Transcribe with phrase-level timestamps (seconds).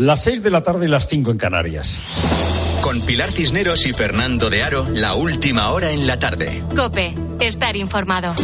[0.00, 2.02] Las seis de la tarde y las cinco en Canarias.
[2.80, 6.62] Con Pilar Cisneros y Fernando de Aro, la última hora en la tarde.
[6.74, 8.34] Cope, estar informado.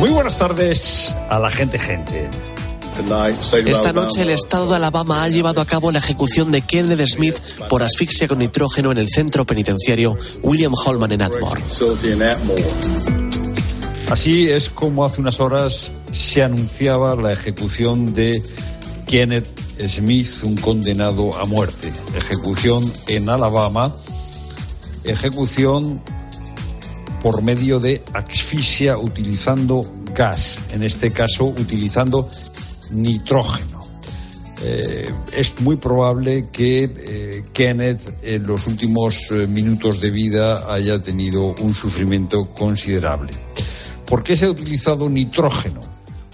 [0.00, 2.28] Muy buenas tardes a la gente gente.
[3.64, 7.38] Esta noche el Estado de Alabama ha llevado a cabo la ejecución de Kenneth Smith
[7.68, 11.62] por asfixia con nitrógeno en el centro penitenciario William Holman en Atmore.
[14.10, 18.42] Así es como hace unas horas se anunciaba la ejecución de
[19.06, 19.46] Kenneth
[19.86, 21.92] Smith, un condenado a muerte.
[22.16, 23.94] Ejecución en Alabama,
[25.04, 26.02] ejecución
[27.22, 32.28] por medio de asfixia utilizando gas, en este caso utilizando
[32.90, 33.80] nitrógeno.
[34.64, 41.00] Eh, es muy probable que eh, Kenneth en los últimos eh, minutos de vida haya
[41.00, 43.32] tenido un sufrimiento considerable.
[44.10, 45.80] ¿Por qué se ha utilizado nitrógeno?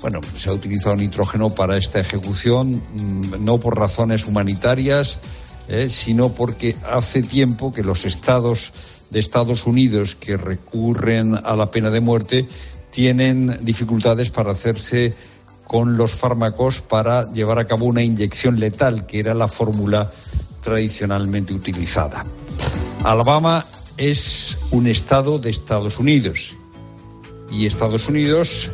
[0.00, 5.20] Bueno, se ha utilizado nitrógeno para esta ejecución mm, no por razones humanitarias,
[5.88, 8.72] sino porque hace tiempo que los estados
[9.10, 12.48] de Estados Unidos que recurren a la pena de muerte
[12.90, 15.14] tienen dificultades para hacerse
[15.66, 20.10] con los fármacos para llevar a cabo una inyección letal, que era la fórmula
[20.62, 22.24] tradicionalmente utilizada.
[23.04, 23.66] Alabama
[23.98, 26.56] es un estado de Estados Unidos
[27.50, 28.70] y Estados Unidos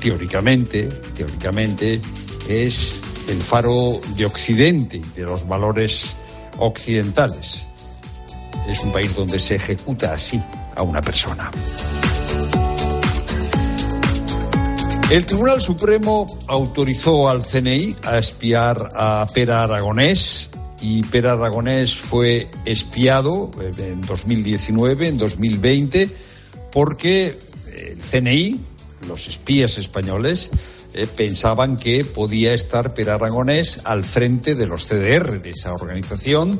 [0.00, 2.00] teóricamente, teóricamente
[2.48, 6.16] es el faro de Occidente y de los valores
[6.58, 7.64] occidentales.
[8.68, 10.40] Es un país donde se ejecuta así
[10.74, 11.50] a una persona.
[15.10, 22.50] El Tribunal Supremo autorizó al CNI a espiar a Pera Aragonés y Pera Aragonés fue
[22.64, 26.10] espiado en 2019, en 2020,
[26.72, 27.38] porque
[27.96, 28.60] el CNI,
[29.08, 30.50] los espías españoles,
[30.94, 36.58] eh, pensaban que podía estar Pera Aragonés al frente de los CDR, de esa organización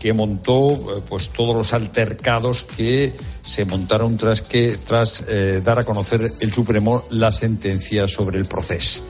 [0.00, 3.12] que montó eh, pues todos los altercados que
[3.46, 8.46] se montaron tras que tras eh, dar a conocer el Supremo la sentencia sobre el
[8.46, 9.04] proceso.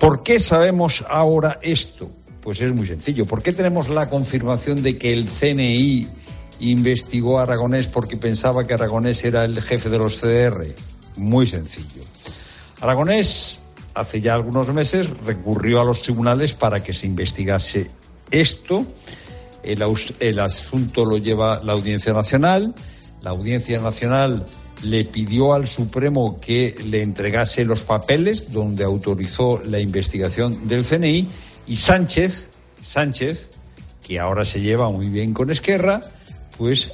[0.00, 2.10] ¿Por qué sabemos ahora esto?
[2.40, 3.24] Pues es muy sencillo.
[3.24, 6.08] ¿Por qué tenemos la confirmación de que el CNI
[6.60, 10.66] investigó a Aragonés porque pensaba que Aragonés era el jefe de los CDR?
[11.16, 12.02] Muy sencillo.
[12.80, 13.60] Aragonés
[13.94, 17.90] hace ya algunos meses recurrió a los tribunales para que se investigase
[18.30, 18.86] esto
[19.62, 22.74] el, asunto lo lleva la Audiencia Nacional.
[23.22, 24.46] La Audiencia Nacional
[24.82, 31.28] le pidió al Supremo que le entregase los papeles donde autorizó la investigación del CNI
[31.66, 32.50] y Sánchez,
[32.80, 33.50] Sánchez,
[34.06, 36.00] que ahora se lleva muy bien con Esquerra,
[36.60, 36.92] pues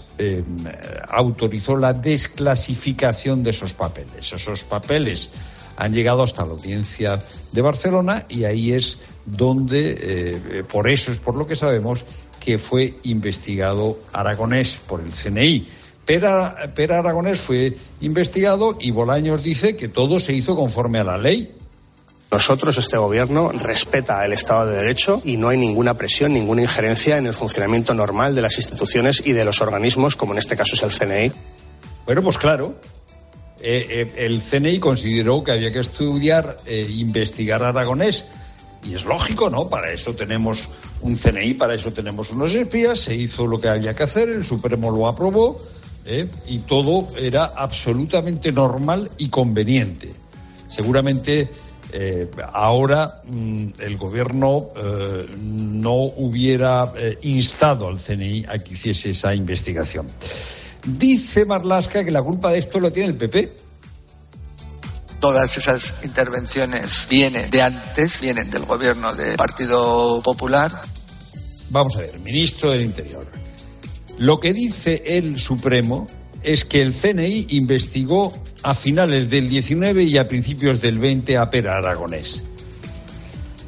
[1.08, 4.32] autorizó la desclasificación de esos papeles.
[4.32, 5.30] Esos papeles
[5.76, 7.18] han llegado hasta la audiencia
[7.50, 12.04] de Barcelona y ahí es donde, eh, por eso es por lo que sabemos,
[12.38, 15.66] que fue investigado Aragonés por el CNI.
[16.04, 21.50] Pera, Aragonés fue investigado y Bolaños dice que todo se hizo conforme a la ley.
[22.30, 27.16] Nosotros, este gobierno, respeta el Estado de Derecho y no hay ninguna presión, ninguna injerencia
[27.16, 30.74] en el funcionamiento normal de las instituciones y de los organismos, como en este caso
[30.74, 31.32] es el CNI.
[32.04, 32.74] Bueno, pues claro,
[33.60, 38.26] eh, eh, el CNI consideró que había que estudiar, e investigar a Aragonés
[38.84, 39.68] y es lógico, ¿no?
[39.68, 40.68] Para eso tenemos
[41.00, 44.44] un CNI, para eso tenemos unos espías, se hizo lo que había que hacer, el
[44.44, 45.56] Supremo lo aprobó
[46.04, 46.28] ¿eh?
[46.46, 50.12] y todo era absolutamente normal y conveniente.
[50.68, 51.50] Seguramente
[51.92, 56.92] eh, ahora mm, el gobierno eh, no hubiera
[57.22, 60.06] instado al CNI a que hiciese esa investigación.
[60.84, 63.66] Dice Marlasca que la culpa de esto lo tiene el PP
[65.20, 70.70] todas esas intervenciones vienen de antes, vienen del gobierno del Partido Popular.
[71.70, 73.26] Vamos a ver, ministro del Interior.
[74.18, 76.06] Lo que dice el Supremo
[76.42, 81.50] es que el CNI investigó a finales del 19 y a principios del 20 a
[81.50, 82.44] Pera Aragonés.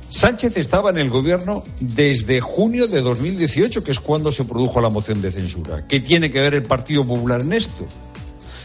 [0.09, 4.89] Sánchez estaba en el gobierno desde junio de 2018, que es cuando se produjo la
[4.89, 5.87] moción de censura.
[5.87, 7.87] ¿Qué tiene que ver el Partido Popular en esto?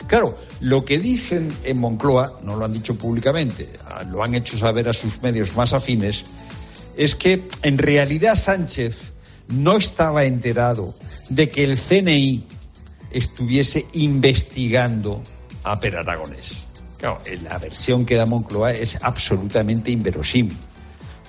[0.07, 4.57] Claro, lo que dicen en Moncloa, no lo han dicho públicamente, ah, lo han hecho
[4.57, 6.23] saber a sus medios más afines,
[6.95, 9.13] es que en realidad Sánchez
[9.49, 10.93] no estaba enterado
[11.29, 12.45] de que el CNI
[13.11, 15.21] estuviese investigando
[15.63, 16.65] a Per Aragonés.
[16.97, 20.57] Claro, la versión que da Moncloa es absolutamente inverosímil.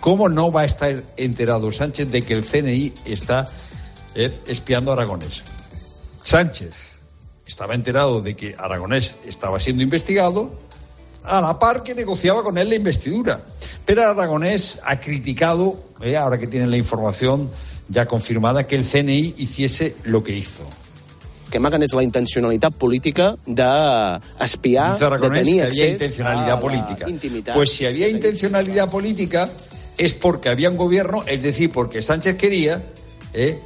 [0.01, 3.47] ¿Cómo no va a estar enterado Sánchez de que el CNI está
[4.15, 5.43] eh, espiando a Aragonés?
[6.23, 7.01] Sánchez
[7.47, 10.53] estaba enterado de que Aragonés estaba siendo investigado
[11.25, 13.41] a la par que negociaba con él la investidura.
[13.85, 17.51] Pero Aragonés ha criticado, eh, ahora que tienen la información
[17.89, 20.65] ya confirmada, que el CNI hiciese lo que hizo.
[21.55, 26.59] Que amaguen és la intencionalitat política d'espiar, de, de tenir que había accés intencionalidad a
[26.59, 27.07] política.
[27.55, 29.49] Pues si había intencionalidad política
[29.97, 32.85] es porque había un gobierno, es decir, porque Sánchez quería
[33.35, 33.61] eh,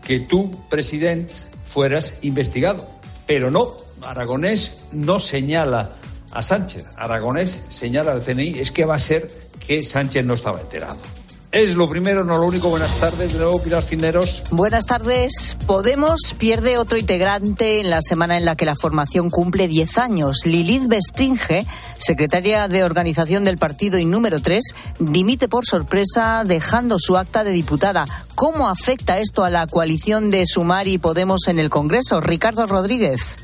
[0.00, 1.34] que tú, presidente,
[1.66, 2.88] fueras investigado.
[3.26, 5.90] Pero no, Aragonés no señala
[6.30, 6.86] a Sánchez.
[6.96, 9.28] Aragonés señala al CNI, es que va a ser
[9.60, 10.96] que Sánchez no estaba enterado.
[11.52, 12.68] Es lo primero, no lo único.
[12.68, 14.44] Buenas tardes, de nuevo Pilar Cineros.
[14.50, 15.56] Buenas tardes.
[15.66, 20.44] Podemos pierde otro integrante en la semana en la que la formación cumple 10 años.
[20.44, 21.66] Lilith Bestringe,
[21.96, 24.62] secretaria de organización del partido y número 3,
[24.98, 28.06] dimite por sorpresa dejando su acta de diputada.
[28.34, 32.20] ¿Cómo afecta esto a la coalición de Sumar y Podemos en el Congreso?
[32.20, 33.36] Ricardo Rodríguez.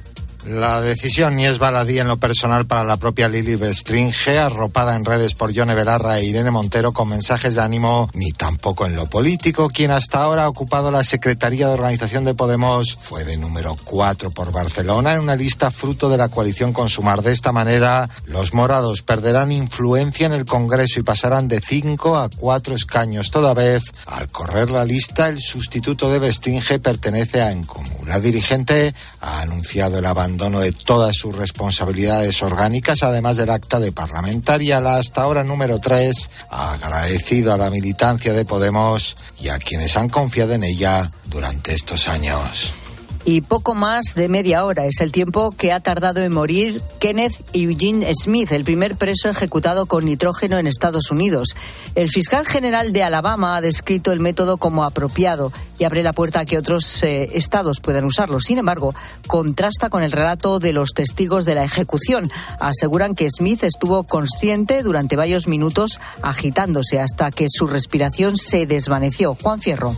[0.47, 5.05] La decisión ni es baladí en lo personal para la propia Lili Bestringe, arropada en
[5.05, 9.07] redes por Yone Belarra e Irene Montero con mensajes de ánimo, ni tampoco en lo
[9.07, 9.69] político.
[9.69, 14.33] Quien hasta ahora ha ocupado la Secretaría de Organización de Podemos fue de número 4
[14.33, 17.23] por Barcelona en una lista fruto de la coalición con Sumar.
[17.23, 22.29] De esta manera, los morados perderán influencia en el Congreso y pasarán de 5 a
[22.29, 23.31] 4 escaños.
[23.31, 28.07] Toda vez, al correr la lista, el sustituto de Bestringe pertenece a Encomú.
[28.07, 33.93] La dirigente ha anunciado el abandono de todas sus responsabilidades orgánicas, además del acta de
[33.93, 34.81] parlamentaria.
[34.81, 39.95] La hasta ahora número 3 ha agradecido a la militancia de Podemos y a quienes
[39.97, 42.73] han confiado en ella durante estos años.
[43.25, 47.45] Y poco más de media hora es el tiempo que ha tardado en morir Kenneth
[47.53, 51.55] Eugene Smith, el primer preso ejecutado con nitrógeno en Estados Unidos.
[51.95, 56.41] El fiscal general de Alabama ha descrito el método como apropiado y abre la puerta
[56.41, 58.41] a que otros eh, estados puedan usarlo.
[58.41, 58.93] Sin embargo,
[59.29, 62.29] contrasta con el relato de los testigos de la ejecución.
[62.59, 69.37] Aseguran que Smith estuvo consciente durante varios minutos agitándose hasta que su respiración se desvaneció.
[69.41, 69.95] Juan Fierro.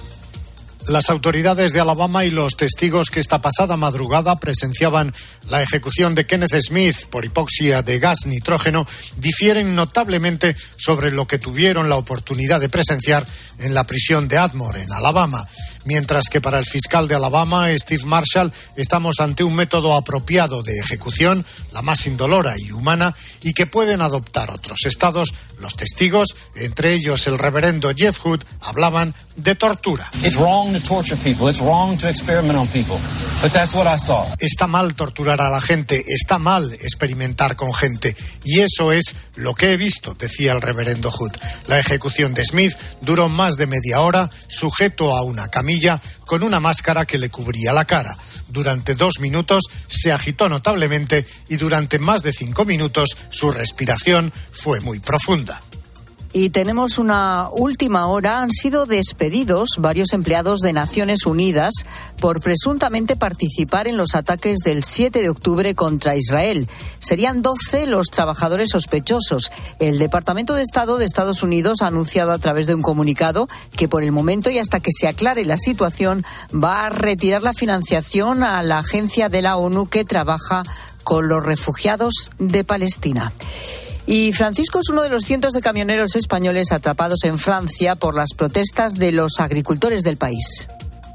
[0.86, 5.14] Las autoridades de Alabama y los testigos que esta pasada madrugada presenciaban
[5.48, 8.86] la ejecución de Kenneth Smith por hipoxia de gas nitrógeno
[9.16, 13.26] difieren notablemente sobre lo que tuvieron la oportunidad de presenciar
[13.60, 15.48] en la prisión de Atmore, en Alabama.
[15.84, 20.78] Mientras que para el fiscal de Alabama, Steve Marshall, estamos ante un método apropiado de
[20.78, 25.34] ejecución, la más indolora y humana, y que pueden adoptar otros estados.
[25.58, 30.10] Los testigos, entre ellos el reverendo Jeff Hood, hablaban de tortura.
[34.38, 38.16] Está mal torturar a la gente, está mal experimentar con gente.
[38.44, 41.32] Y eso es lo que he visto, decía el reverendo Hood.
[41.66, 46.60] La ejecución de Smith duró más de media hora, sujeto a una camilla, con una
[46.60, 48.16] máscara que le cubría la cara.
[48.48, 54.80] Durante dos minutos se agitó notablemente y durante más de cinco minutos su respiración fue
[54.80, 55.60] muy profunda.
[56.36, 58.42] Y tenemos una última hora.
[58.42, 61.72] Han sido despedidos varios empleados de Naciones Unidas
[62.18, 66.68] por presuntamente participar en los ataques del 7 de octubre contra Israel.
[66.98, 69.52] Serían 12 los trabajadores sospechosos.
[69.78, 73.46] El Departamento de Estado de Estados Unidos ha anunciado a través de un comunicado
[73.76, 77.54] que por el momento y hasta que se aclare la situación va a retirar la
[77.54, 80.64] financiación a la agencia de la ONU que trabaja
[81.04, 83.32] con los refugiados de Palestina.
[84.06, 88.34] Y Francisco es uno de los cientos de camioneros españoles atrapados en Francia por las
[88.36, 90.68] protestas de los agricultores del país.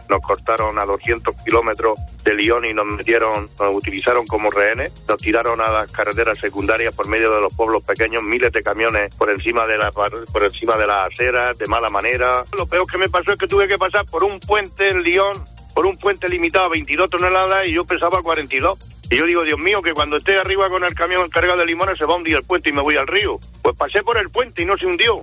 [0.09, 5.17] Nos cortaron a 200 kilómetros de Lyon y nos metieron, nos utilizaron como rehenes, nos
[5.17, 9.29] tiraron a las carreteras secundarias por medio de los pueblos pequeños, miles de camiones por
[9.29, 12.43] encima de la por encima de las aceras, de mala manera.
[12.57, 15.33] Lo peor que me pasó es que tuve que pasar por un puente en Lyon,
[15.79, 18.77] por un puente limitado a 22 toneladas y yo pesaba 42.
[19.11, 21.97] Y yo digo, Dios mío, que cuando esté arriba con el camión cargado de limones
[21.97, 23.39] se va a hundir el puente y me voy al río.
[23.61, 25.21] Pues pasé por el puente y no se hundió.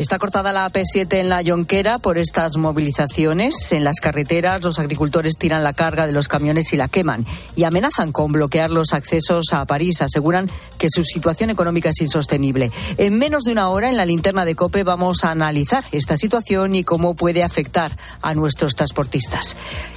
[0.00, 3.70] Está cortada la AP7 en la Yonquera por estas movilizaciones.
[3.70, 7.64] En las carreteras los agricultores tiran la carga de los camiones y la queman y
[7.64, 10.00] amenazan con bloquear los accesos a París.
[10.00, 12.72] Aseguran que su situación económica es insostenible.
[12.96, 16.74] En menos de una hora en la linterna de COPE vamos a analizar esta situación
[16.74, 19.54] y cómo puede afectar a nuestros transportistas.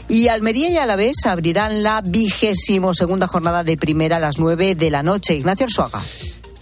[0.09, 4.91] Y Almería y Alavés abrirán la vigésimo segunda jornada de primera a las nueve de
[4.91, 5.35] la noche.
[5.35, 6.01] Ignacio Arzuaga.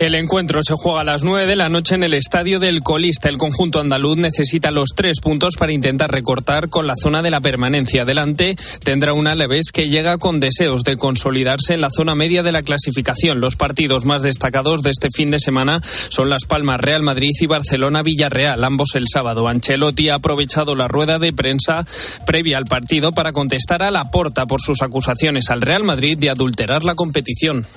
[0.01, 3.29] El encuentro se juega a las 9 de la noche en el estadio del Colista.
[3.29, 7.39] El conjunto andaluz necesita los tres puntos para intentar recortar con la zona de la
[7.39, 8.01] permanencia.
[8.01, 12.51] Adelante tendrá un Alavés que llega con deseos de consolidarse en la zona media de
[12.51, 13.41] la clasificación.
[13.41, 17.45] Los partidos más destacados de este fin de semana son Las Palmas, Real Madrid y
[17.45, 19.47] Barcelona Villarreal, ambos el sábado.
[19.47, 21.85] Ancelotti ha aprovechado la rueda de prensa
[22.25, 26.31] previa al partido para contestar a la porta por sus acusaciones al Real Madrid de
[26.31, 27.67] adulterar la competición.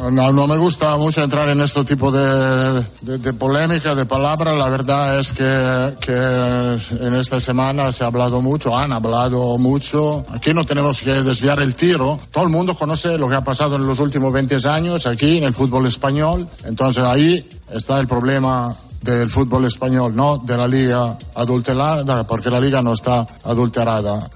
[0.00, 4.56] No, no me gusta mucho entrar en este tipo de, de, polémica, de palabras.
[4.56, 10.24] La verdad es que, que, en esta semana se ha hablado mucho, han hablado mucho.
[10.30, 12.18] Aquí no tenemos que desviar el tiro.
[12.30, 15.44] Todo el mundo conoce lo que ha pasado en los últimos 20 años aquí en
[15.44, 16.48] el fútbol español.
[16.64, 22.60] Entonces ahí está el problema del fútbol español, no de la liga adulterada, porque la
[22.60, 24.28] liga no está adulterada.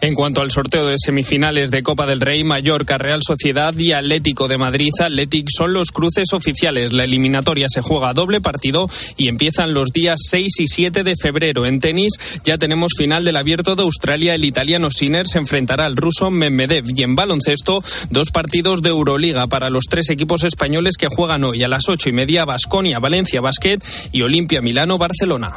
[0.00, 4.48] En cuanto al sorteo de semifinales de Copa del Rey, Mallorca, Real Sociedad y Atlético
[4.48, 6.92] de Madrid, Athletic son los cruces oficiales.
[6.92, 11.14] La eliminatoria se juega a doble partido y empiezan los días 6 y 7 de
[11.16, 11.66] febrero.
[11.66, 12.12] En tenis
[12.44, 14.34] ya tenemos final del Abierto de Australia.
[14.34, 16.84] El italiano Sinner se enfrentará al ruso Medvedev.
[16.94, 21.62] Y en baloncesto, dos partidos de Euroliga para los tres equipos españoles que juegan hoy
[21.62, 23.78] a las ocho y media: Basconia, Valencia Basket
[24.12, 25.56] y Olimpia Milano, Barcelona.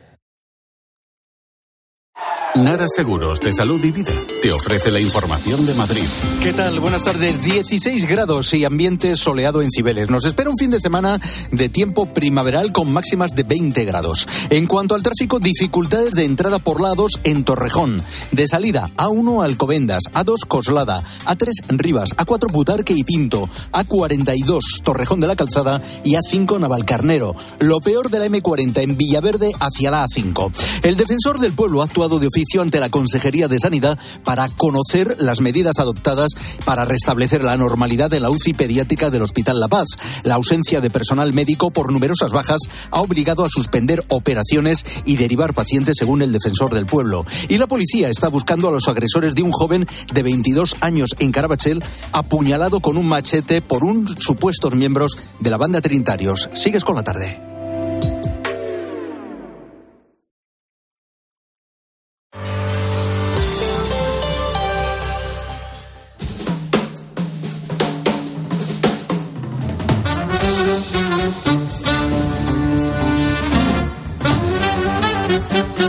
[2.55, 6.03] Nara Seguros de Salud y Vida te ofrece la información de Madrid.
[6.43, 6.81] ¿Qué tal?
[6.81, 7.41] Buenas tardes.
[7.43, 10.09] 16 grados y ambiente soleado en Cibeles.
[10.09, 11.17] Nos espera un fin de semana
[11.51, 14.27] de tiempo primaveral con máximas de 20 grados.
[14.49, 18.03] En cuanto al tráfico, dificultades de entrada por lados en Torrejón.
[18.33, 25.27] De salida, A1 Alcobendas, A2 Coslada, A3 Rivas, A4 Butarque y Pinto, A42 Torrejón de
[25.27, 27.33] la Calzada y A5 Navalcarnero.
[27.59, 30.51] Lo peor de la M40 en Villaverde hacia la A5.
[30.83, 35.15] El defensor del pueblo ha actuado de oficio ante la Consejería de Sanidad para conocer
[35.19, 36.31] las medidas adoptadas
[36.65, 39.87] para restablecer la normalidad de la UCI pediátrica del Hospital La Paz.
[40.23, 45.53] La ausencia de personal médico por numerosas bajas ha obligado a suspender operaciones y derivar
[45.53, 47.25] pacientes según el defensor del pueblo.
[47.47, 51.31] Y la policía está buscando a los agresores de un joven de 22 años en
[51.31, 56.49] Carabachel apuñalado con un machete por un supuestos miembros de la banda Trinitarios.
[56.53, 57.50] Sigues con la tarde.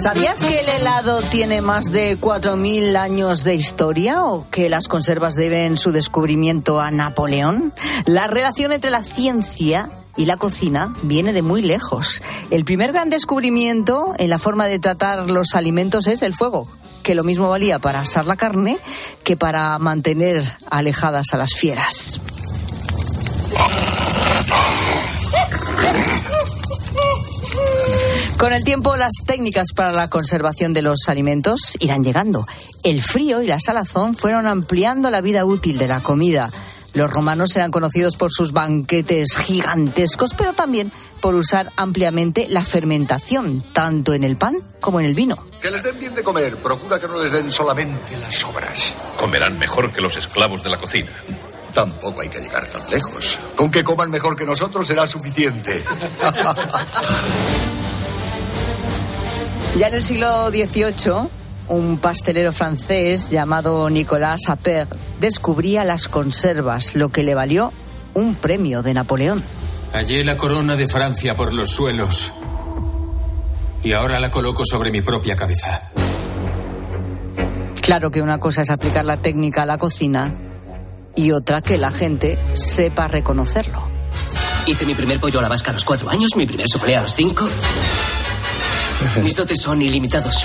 [0.02, 5.36] ¿Sabías que el helado tiene más de 4.000 años de historia o que las conservas
[5.36, 7.72] deben su descubrimiento a Napoleón?
[8.04, 12.20] La relación entre la ciencia y la cocina viene de muy lejos.
[12.50, 16.66] El primer gran descubrimiento en la forma de tratar los alimentos es el fuego,
[17.04, 18.78] que lo mismo valía para asar la carne
[19.22, 22.20] que para mantener alejadas a las fieras.
[28.42, 32.44] Con el tiempo, las técnicas para la conservación de los alimentos irán llegando.
[32.82, 36.50] El frío y la salazón fueron ampliando la vida útil de la comida.
[36.92, 43.62] Los romanos eran conocidos por sus banquetes gigantescos, pero también por usar ampliamente la fermentación,
[43.72, 45.38] tanto en el pan como en el vino.
[45.60, 48.92] Que les den bien de comer, procura que no les den solamente las sobras.
[49.18, 51.12] Comerán mejor que los esclavos de la cocina.
[51.72, 53.38] Tampoco hay que llegar tan lejos.
[53.54, 55.84] Con que coman mejor que nosotros será suficiente.
[59.78, 61.28] Ya en el siglo XVIII,
[61.68, 67.72] un pastelero francés llamado Nicolas Appert descubría las conservas, lo que le valió
[68.14, 69.42] un premio de Napoleón.
[69.92, 72.32] Hallé la corona de Francia por los suelos
[73.82, 75.90] y ahora la coloco sobre mi propia cabeza.
[77.80, 80.32] Claro que una cosa es aplicar la técnica a la cocina
[81.16, 83.82] y otra que la gente sepa reconocerlo.
[84.66, 87.02] Hice mi primer pollo a la vasca a los cuatro años, mi primer suflé a
[87.02, 87.48] los cinco.
[89.22, 90.44] Mis dotes son ilimitados.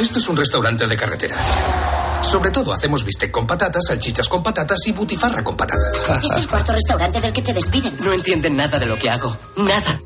[0.00, 1.36] Esto es un restaurante de carretera.
[2.22, 5.92] Sobre todo hacemos bistec con patatas, salchichas con patatas y butifarra con patatas.
[6.24, 7.96] Es el cuarto restaurante del que te despiden.
[8.00, 9.36] No entienden nada de lo que hago.
[9.56, 10.00] Nada.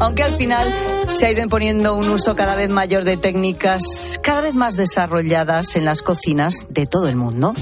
[0.00, 0.72] Aunque al final
[1.12, 5.76] se ha ido imponiendo un uso cada vez mayor de técnicas cada vez más desarrolladas
[5.76, 7.54] en las cocinas de todo el mundo.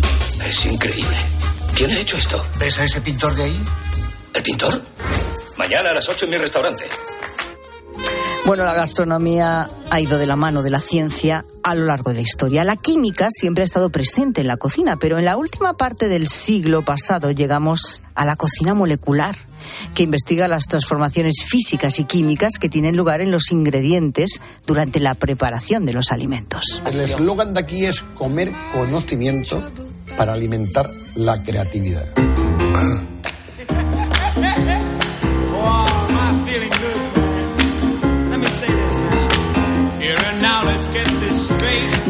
[0.45, 1.17] Es increíble.
[1.77, 2.45] ¿Quién ha hecho esto?
[2.59, 3.63] ¿Ves a ese pintor de ahí?
[4.35, 4.83] ¿El pintor?
[5.59, 6.85] Mañana a las 8 en mi restaurante.
[8.45, 12.17] Bueno, la gastronomía ha ido de la mano de la ciencia a lo largo de
[12.17, 12.65] la historia.
[12.65, 16.27] La química siempre ha estado presente en la cocina, pero en la última parte del
[16.27, 19.37] siglo pasado llegamos a la cocina molecular,
[19.95, 25.15] que investiga las transformaciones físicas y químicas que tienen lugar en los ingredientes durante la
[25.15, 26.83] preparación de los alimentos.
[26.85, 29.63] El eslogan de aquí es comer conocimiento
[30.17, 32.07] para alimentar la creatividad.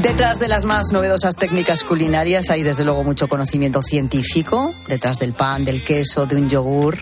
[0.02, 5.32] Detrás de las más novedosas técnicas culinarias hay desde luego mucho conocimiento científico, detrás del
[5.32, 6.98] pan, del queso, de un yogur.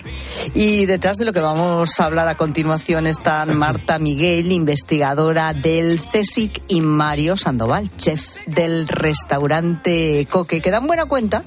[0.53, 5.99] Y detrás de lo que vamos a hablar a continuación están Marta Miguel, investigadora del
[5.99, 11.43] CSIC, y Mario Sandoval, chef del restaurante Coque, que dan buena cuenta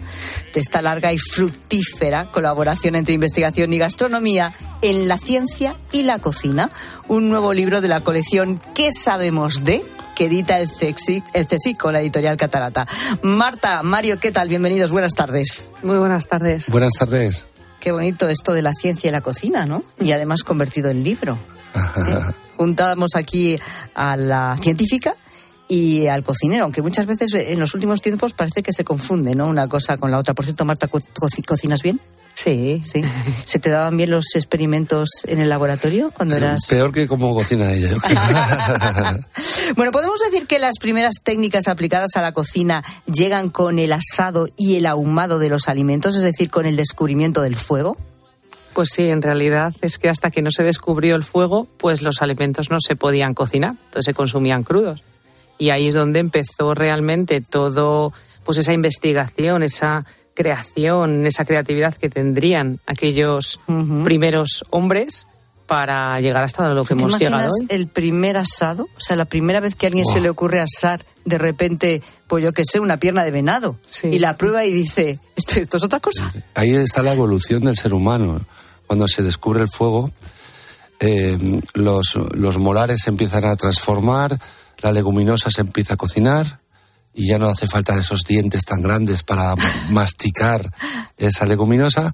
[0.56, 6.18] de esta larga y fructífera colaboración entre investigación y gastronomía en la ciencia y la
[6.18, 6.72] cocina.
[7.08, 9.86] Un nuevo libro de la colección ¿Qué sabemos de?
[10.16, 12.88] Que edita el CSIC, el CSIC con la editorial Catarata.
[13.22, 14.50] Marta, Mario, ¿qué tal?
[14.50, 15.72] Bienvenidos, buenas tardes.
[15.82, 16.70] Muy buenas tardes.
[16.70, 17.48] Buenas tardes.
[17.80, 19.84] Qué bonito esto de la ciencia y la cocina, ¿no?
[20.00, 21.38] Y además convertido en libro.
[21.76, 22.34] ¿Eh?
[22.56, 23.58] Juntamos aquí
[23.96, 25.16] a la científica
[25.68, 29.48] y al cocinero, aunque muchas veces en los últimos tiempos parece que se confunde, ¿no?
[29.48, 30.34] Una cosa con la otra.
[30.34, 32.00] Por cierto, Marta, ¿cocinas bien?
[32.34, 32.82] Sí.
[32.84, 33.04] Sí.
[33.46, 36.66] ¿Se te daban bien los experimentos en el laboratorio cuando eras...?
[36.70, 37.96] Peor que como cocina ella.
[39.76, 44.48] bueno, podemos decir que las primeras técnicas aplicadas a la cocina llegan con el asado
[44.58, 47.98] y el ahumado de los alimentos, es decir, con el descubrimiento del fuego.
[48.74, 52.22] Pues sí, en realidad es que hasta que no se descubrió el fuego, pues los
[52.24, 55.04] alimentos no se podían cocinar, entonces se consumían crudos.
[55.60, 58.12] Y ahí es donde empezó realmente todo,
[58.44, 63.60] pues esa investigación, esa creación, esa creatividad que tendrían aquellos
[64.04, 65.28] primeros hombres
[65.68, 67.66] para llegar hasta lo que hemos llegado hoy.
[67.70, 68.84] el primer asado?
[68.98, 72.44] O sea, la primera vez que a alguien se le ocurre asar, de repente, pues
[72.44, 73.78] yo que sé, una pierna de venado.
[74.04, 76.34] Y la prueba y dice, ¿Esto, esto, es otra cosa.
[76.54, 78.42] Ahí está la evolución del ser humano.
[78.88, 80.12] Cuando se descubre el fuego,
[81.00, 84.38] eh, los, los molares se empiezan a transformar,
[84.80, 86.60] la leguminosa se empieza a cocinar,
[87.14, 89.56] y ya no hace falta esos dientes tan grandes para
[89.90, 90.70] masticar
[91.18, 92.14] esa leguminosa.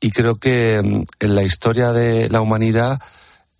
[0.00, 3.00] Y creo que mm, en la historia de la humanidad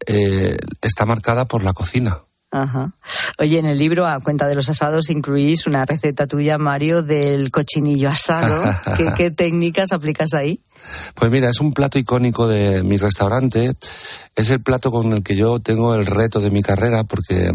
[0.06, 2.18] eh, está marcada por la cocina.
[2.50, 2.92] Ajá.
[3.38, 7.50] Oye, en el libro, a cuenta de los asados, incluís una receta tuya, Mario, del
[7.50, 8.62] cochinillo asado.
[8.96, 10.60] ¿Qué, ¿Qué, técnicas aplicas ahí?
[11.14, 13.72] Pues mira, es un plato icónico de mi restaurante.
[14.36, 17.50] Es el plato con el que yo tengo el reto de mi carrera porque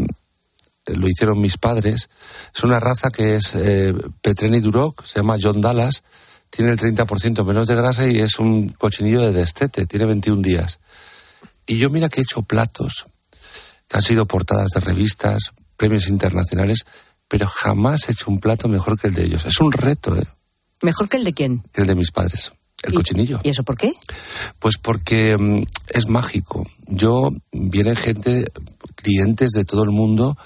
[0.95, 2.09] lo hicieron mis padres.
[2.55, 6.03] Es una raza que es eh, Petreni Duroc, se llama John Dallas,
[6.49, 10.79] tiene el 30% menos de grasa y es un cochinillo de destete, tiene 21 días.
[11.67, 13.05] Y yo mira que he hecho platos
[13.87, 16.85] que han sido portadas de revistas, premios internacionales,
[17.27, 19.45] pero jamás he hecho un plato mejor que el de ellos.
[19.45, 20.27] Es un reto, ¿eh?
[20.81, 21.63] ¿Mejor que el de quién?
[21.73, 22.51] Que el de mis padres.
[22.81, 23.41] El cochinillo.
[23.43, 23.93] ¿Y eso por qué?
[24.59, 26.65] Pues porque mm, es mágico.
[26.87, 28.51] Yo, vienen gente,
[28.95, 30.37] clientes de todo el mundo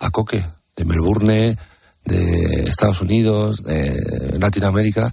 [0.00, 0.44] a Coque,
[0.76, 1.56] de Melbourne,
[2.04, 5.12] de Estados Unidos, de Latinoamérica,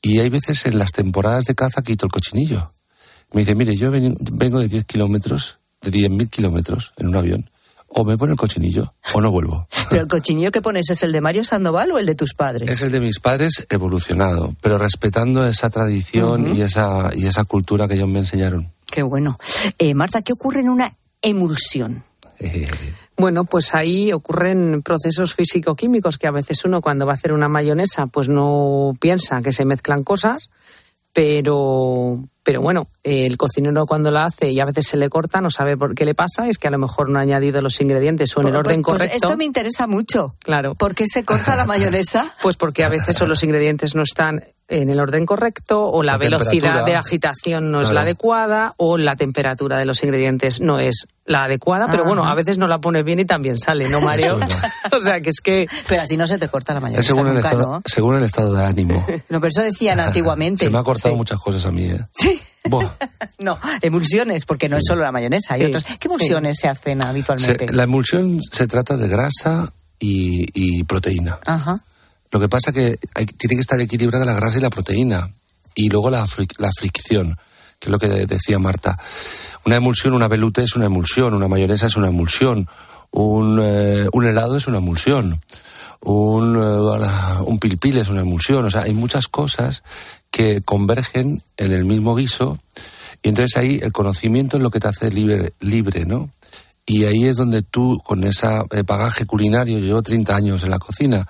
[0.00, 2.70] y hay veces en las temporadas de caza quito el cochinillo.
[3.32, 7.50] Me dice, mire, yo vengo de 10 kilómetros, de 10.000 kilómetros en un avión.
[7.88, 9.66] O me pone el cochinillo o no vuelvo.
[9.90, 12.68] ¿Pero el cochinillo que pones es el de Mario Sandoval o el de tus padres?
[12.68, 17.88] Es el de mis padres evolucionado, pero respetando esa tradición y, esa, y esa cultura
[17.88, 18.70] que ellos me enseñaron.
[18.90, 19.38] Qué bueno.
[19.78, 22.04] Eh, Marta, ¿qué ocurre en una emulsión?
[23.16, 27.48] Bueno, pues ahí ocurren procesos físico-químicos que a veces uno cuando va a hacer una
[27.48, 30.50] mayonesa pues no piensa que se mezclan cosas,
[31.12, 35.48] pero, pero bueno, el cocinero cuando la hace y a veces se le corta, no
[35.48, 38.36] sabe por qué le pasa, es que a lo mejor no ha añadido los ingredientes
[38.36, 39.16] o en el orden pues, correcto.
[39.16, 40.34] esto me interesa mucho.
[40.40, 40.74] Claro.
[40.74, 42.32] ¿Por qué se corta la mayonesa?
[42.42, 44.44] Pues porque a veces los ingredientes no están
[44.82, 47.94] en el orden correcto o la, La velocidad de agitación no es Claro.
[47.94, 52.32] la adecuada o la temperatura de los ingredientes no es la adecuada, pero bueno, Ajá.
[52.32, 54.38] a veces no la pones bien y también sale, ¿no, Mario?
[54.96, 55.66] o sea, que es que...
[55.88, 57.82] Pero así no se te corta la Es mayonesa según el, nunca, estado, ¿no?
[57.86, 59.06] según el estado de ánimo.
[59.30, 60.64] No, pero eso decían antiguamente.
[60.64, 61.98] Se me ha cortado muchas cosas a mí, ¿eh?
[62.68, 62.88] Buah.
[63.38, 65.66] No, emulsiones, porque no es solo la mayonesa, hay Sí.
[65.66, 65.84] otras.
[65.98, 67.72] ¿Qué emulsiones se hacen Se- habitualmente?
[67.72, 71.38] la emulsión se trata de grasa y, y proteína.
[71.46, 71.80] Ajá.
[72.34, 72.98] Lo que pasa que
[73.38, 75.30] tiene que estar equilibrada la grasa y la proteína.
[75.76, 76.26] Y luego la,
[76.58, 77.36] la fricción,
[77.78, 78.98] que es lo que de- decía Marta.
[79.64, 82.68] Una emulsión, una velute es una emulsión, una mayonesa es una emulsión,
[83.12, 85.40] un, eh, un helado es una emulsión,
[86.00, 88.64] un, eh, un pilpil es una emulsión.
[88.64, 89.84] O sea, hay muchas cosas
[90.32, 92.58] que convergen en el mismo guiso
[93.22, 96.30] y entonces ahí el conocimiento es lo que te hace libre, libre ¿no?
[96.84, 98.46] Y ahí es donde tú, con ese
[98.86, 101.26] bagaje culinario, llevo 30 años en la cocina,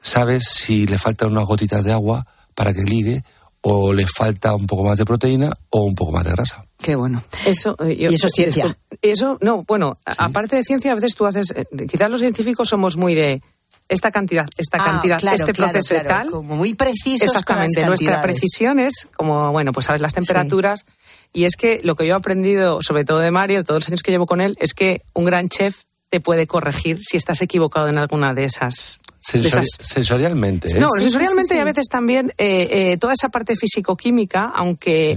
[0.00, 3.22] sabes si le faltan unas gotitas de agua para que ligue
[3.62, 6.64] o le falta un poco más de proteína o un poco más de grasa.
[6.80, 7.22] Qué bueno.
[7.44, 8.76] Eso, eh, yo- Y eso es ciencia.
[9.02, 12.96] Eso, no, bueno, aparte de ciencia, a veces tú haces, eh, quizás los científicos somos
[12.96, 13.42] muy de
[13.88, 16.30] esta cantidad, esta Ah, cantidad, claro, este claro, proceso claro, y tal.
[16.30, 20.86] Como muy precisos Exactamente, nuestra precisión es como, bueno, pues sabes las temperaturas.
[21.32, 24.02] Y es que lo que yo he aprendido, sobre todo de Mario, todos los años
[24.02, 27.88] que llevo con él, es que un gran chef te puede corregir si estás equivocado
[27.88, 29.00] en alguna de esas.
[29.32, 30.68] de Sensori- esas- Sensorialmente.
[30.70, 30.80] ¿eh?
[30.80, 35.16] No, sensorialmente y a veces también eh, eh, toda esa parte físico-química, aunque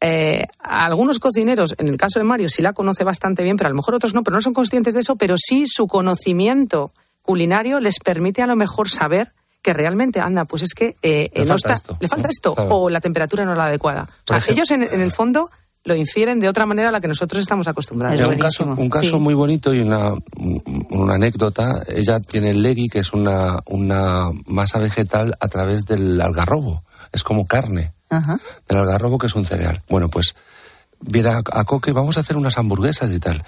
[0.00, 3.68] eh, a algunos cocineros, en el caso de Mario, sí la conoce bastante bien, pero
[3.68, 6.92] a lo mejor otros no, pero no son conscientes de eso, pero sí su conocimiento
[7.22, 11.40] culinario les permite a lo mejor saber que realmente, anda, pues es que eh, Le
[11.42, 12.30] no falta está, esto, le falta ¿no?
[12.30, 12.76] esto, Claro.
[12.76, 14.02] o la temperatura no es la adecuada.
[14.02, 15.50] O sea, Por ejemplo- ellos en, en el fondo
[15.84, 18.18] lo infieren de otra manera a la que nosotros estamos acostumbrados.
[18.18, 20.12] Mira, un caso, un caso muy bonito y una,
[20.90, 21.84] una anécdota.
[21.88, 26.82] Ella tiene el legui, que es una, una masa vegetal a través del algarrobo.
[27.12, 28.40] Es como carne Ajá.
[28.66, 29.82] del algarrobo, que es un cereal.
[29.90, 30.34] Bueno, pues
[31.00, 33.44] viene a, a Coque, vamos a hacer unas hamburguesas y tal.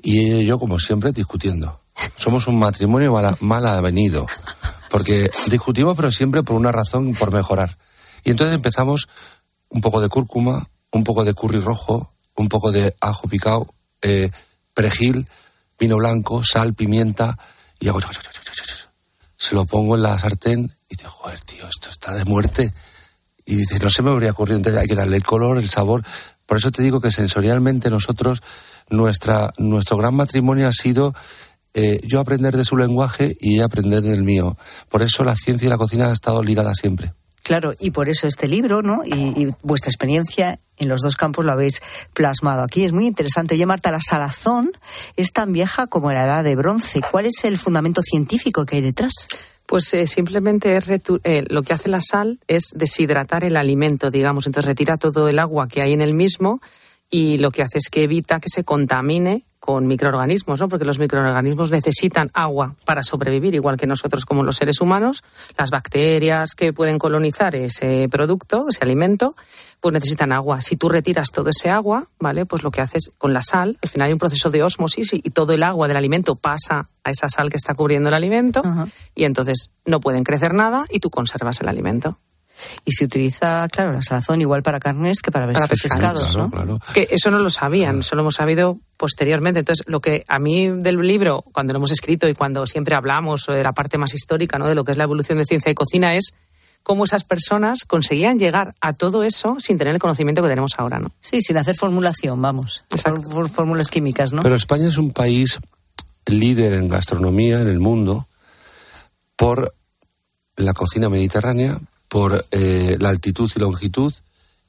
[0.00, 1.80] Y ella y yo, como siempre, discutiendo.
[2.16, 4.26] Somos un matrimonio mal, mal avenido.
[4.90, 7.76] Porque discutimos, pero siempre por una razón, por mejorar.
[8.24, 9.08] Y entonces empezamos
[9.70, 13.66] un poco de cúrcuma, un poco de curry rojo, un poco de ajo picado,
[14.02, 14.30] eh,
[14.74, 15.28] perejil,
[15.78, 17.38] vino blanco, sal, pimienta,
[17.78, 18.00] y hago...
[19.36, 22.72] Se lo pongo en la sartén y digo, joder, tío, esto está de muerte.
[23.46, 26.04] Y dice, no se me habría ocurrido, entonces hay que darle el color, el sabor.
[26.44, 28.42] Por eso te digo que sensorialmente nosotros,
[28.90, 31.14] nuestra, nuestro gran matrimonio ha sido
[31.72, 34.56] eh, yo aprender de su lenguaje y ella aprender del mío.
[34.90, 37.12] Por eso la ciencia y la cocina han estado ligadas siempre.
[37.42, 39.02] Claro, y por eso este libro, ¿no?
[39.04, 41.80] Y, y vuestra experiencia en los dos campos lo habéis
[42.12, 42.84] plasmado aquí.
[42.84, 43.54] Es muy interesante.
[43.54, 44.72] Oye, Marta, la salazón
[45.16, 47.00] es tan vieja como la edad de bronce.
[47.10, 49.12] ¿Cuál es el fundamento científico que hay detrás?
[49.66, 54.46] Pues eh, simplemente es eh, lo que hace la sal es deshidratar el alimento, digamos.
[54.46, 56.60] Entonces retira todo el agua que hay en el mismo
[57.10, 60.68] y lo que hace es que evita que se contamine con microorganismos, ¿no?
[60.68, 65.22] Porque los microorganismos necesitan agua para sobrevivir, igual que nosotros como los seres humanos.
[65.56, 69.36] Las bacterias que pueden colonizar ese producto, ese alimento,
[69.80, 70.62] pues necesitan agua.
[70.62, 72.46] Si tú retiras todo ese agua, ¿vale?
[72.46, 75.20] Pues lo que haces con la sal, al final hay un proceso de osmosis y,
[75.22, 78.62] y todo el agua del alimento pasa a esa sal que está cubriendo el alimento
[79.14, 82.18] y entonces no pueden crecer nada y tú conservas el alimento.
[82.84, 86.80] Y se utiliza, claro, la salazón igual para carnes que para, Para pescados, pescados, ¿no?
[86.94, 89.60] Que eso no lo sabían, eso lo hemos sabido posteriormente.
[89.60, 93.46] Entonces, lo que a mí del libro, cuando lo hemos escrito y cuando siempre hablamos
[93.46, 94.68] de la parte más histórica, ¿no?
[94.68, 96.34] De lo que es la evolución de ciencia y cocina es
[96.82, 100.98] cómo esas personas conseguían llegar a todo eso sin tener el conocimiento que tenemos ahora,
[100.98, 101.10] ¿no?
[101.20, 102.84] Sí, sin hacer formulación, vamos.
[103.52, 104.42] Fórmulas químicas, ¿no?
[104.42, 105.58] Pero España es un país
[106.26, 108.26] líder en gastronomía en el mundo
[109.36, 109.72] por
[110.56, 111.78] la cocina mediterránea,
[112.10, 114.12] por eh, la altitud y longitud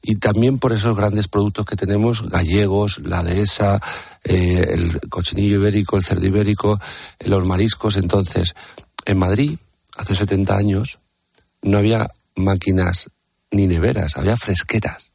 [0.00, 3.80] y también por esos grandes productos que tenemos, gallegos, la dehesa,
[4.24, 6.80] eh, el cochinillo ibérico, el cerdo ibérico,
[7.26, 7.96] los mariscos.
[7.96, 8.54] Entonces,
[9.04, 9.58] en Madrid,
[9.96, 10.98] hace 70 años,
[11.62, 13.10] no había máquinas
[13.50, 15.10] ni neveras, había fresqueras.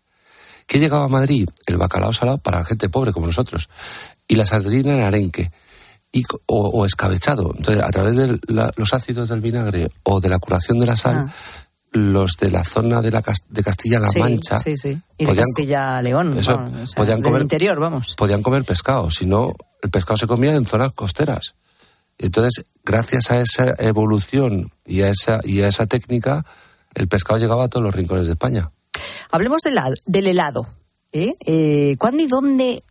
[0.68, 1.48] ¿Qué llegaba a Madrid?
[1.66, 3.70] El bacalao salado para la gente pobre como nosotros
[4.28, 5.50] y la sardina en arenque
[6.12, 7.54] y, o, o escabechado.
[7.58, 10.98] Entonces, a través de la- los ácidos del vinagre o de la curación de la
[10.98, 11.34] sal, Ah.
[11.98, 14.98] Los de la zona de, la de Castilla-La Mancha Sí, sí.
[15.18, 18.16] Y de Castilla-León, Eso, vamos, o sea, podían comer- interior, vamos.
[18.18, 21.56] podían comer pescado, si no, el pescado se comía en zonas costeras.
[22.18, 26.46] Entonces, gracias a esa evolución y a esa, y a esa técnica,
[26.96, 28.70] el pescado llegaba a todos los rincones de España.
[29.30, 30.66] Hablemos del, del helado.
[31.12, 31.36] ¿eh?
[31.46, 32.84] Eh, ¿Cuándo y dónde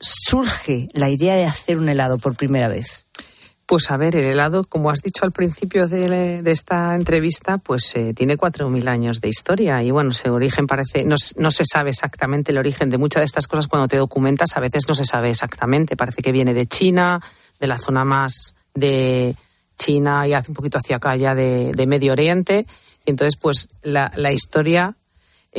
[0.00, 3.04] surge la idea de hacer un helado por primera vez?
[3.68, 8.14] Pues a ver, el helado, como has dicho al principio de, esta entrevista, pues eh,
[8.16, 12.50] tiene 4.000 años de historia y bueno, su origen parece, no, no se sabe exactamente
[12.50, 13.66] el origen de muchas de estas cosas.
[13.66, 17.20] Cuando te documentas, a veces no se sabe exactamente, parece que viene de China,
[17.60, 19.36] de la zona más de
[19.76, 22.64] China y hace un poquito hacia acá ya de, de Medio Oriente,
[23.04, 24.96] y entonces pues la historia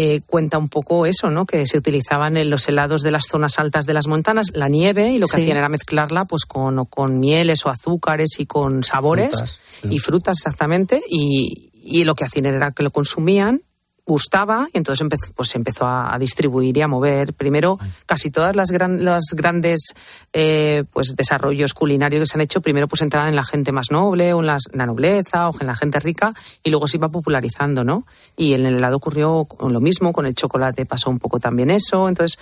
[0.01, 1.45] eh, cuenta un poco eso, ¿no?
[1.45, 5.09] Que se utilizaban en los helados de las zonas altas de las montañas, la nieve,
[5.11, 5.41] y lo que Sí.
[5.41, 9.87] hacían era mezclarla pues con, o con mieles o azúcares y con sabores Frutas, sí.
[9.91, 13.61] y frutas exactamente, y, y lo que hacían era que lo consumían,
[14.09, 17.33] gustaba, y entonces empezó, pues se empezó a, a distribuir y a mover.
[17.33, 19.93] Primero, casi todas las, gran- las grandes
[20.33, 23.91] eh, pues desarrollos culinarios que se han hecho, primero pues entraban en la gente más
[23.91, 27.07] noble, o en las- la nobleza, o en la gente rica, y luego se iba
[27.09, 28.05] popularizando, ¿no?
[28.35, 32.09] Y en el helado ocurrió lo mismo, con el chocolate pasó un poco también eso,
[32.09, 32.37] entonces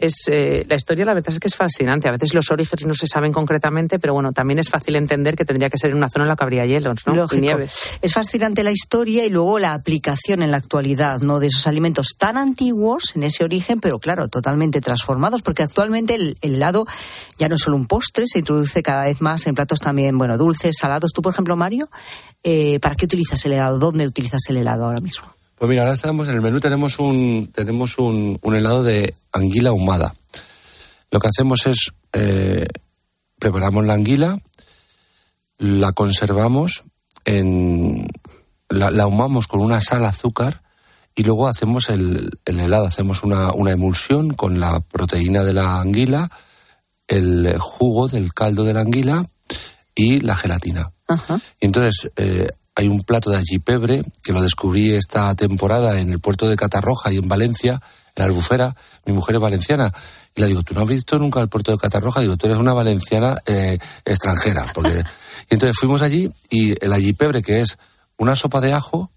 [0.00, 2.08] es eh, la historia la verdad es que es fascinante.
[2.08, 5.44] A veces los orígenes no se saben concretamente, pero bueno, también es fácil entender que
[5.44, 7.26] tendría que ser en una zona en la que habría hielos, ¿no?
[7.30, 7.98] Y nieves.
[8.00, 11.38] Es fascinante la historia y luego la aplicación en la actualidad, ¿no?
[11.38, 16.38] De esos alimentos tan antiguos en ese origen, pero claro, totalmente transformados, porque actualmente el,
[16.40, 16.86] el helado
[17.38, 20.38] ya no es solo un postre, se introduce cada vez más en platos también, bueno,
[20.38, 21.12] dulces, salados.
[21.12, 21.90] Tú, por ejemplo, Mario,
[22.42, 23.78] eh, ¿para qué utilizas el helado?
[23.78, 25.26] ¿Dónde utilizas el helado ahora mismo?
[25.58, 29.70] Pues mira, ahora estamos en el menú, tenemos un, tenemos un, un helado de anguila
[29.70, 30.14] ahumada.
[31.10, 32.66] Lo que hacemos es, eh,
[33.38, 34.38] preparamos la anguila,
[35.58, 36.82] la conservamos
[37.24, 38.08] en
[38.68, 40.62] la, la ahumamos con una sal azúcar
[41.14, 45.80] y luego hacemos el, el helado, hacemos una, una emulsión con la proteína de la
[45.80, 46.30] anguila,
[47.08, 49.24] el jugo del caldo de la anguila
[49.94, 50.90] y la gelatina.
[51.60, 56.48] Entonces eh, hay un plato de algipebre que lo descubrí esta temporada en el puerto
[56.48, 57.80] de Catarroja y en Valencia, en
[58.20, 58.74] la albufera.
[59.06, 59.92] Mi mujer es valenciana.
[60.34, 62.20] Y le digo, ¿tú no has visto nunca el puerto de Catarroja?
[62.20, 64.66] Digo, tú eres una valenciana eh, extranjera.
[64.72, 64.90] Porque...
[65.50, 67.78] y entonces fuimos allí y el algipebre, que es
[68.16, 69.10] una sopa de ajo,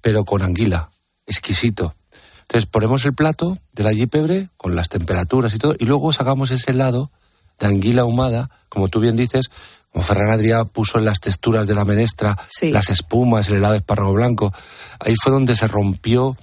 [0.00, 0.90] pero con anguila.
[1.26, 1.94] Exquisito.
[2.42, 6.72] Entonces ponemos el plato del algipebre con las temperaturas y todo, y luego sacamos ese
[6.72, 7.10] helado
[7.58, 9.50] de anguila ahumada, como tú bien dices,
[9.92, 13.78] como Ferran Adrià puso en las texturas de la menestra, las espumas, el helado de
[13.78, 14.52] espárrago blanco.
[14.98, 16.36] Ahí fue donde se rompió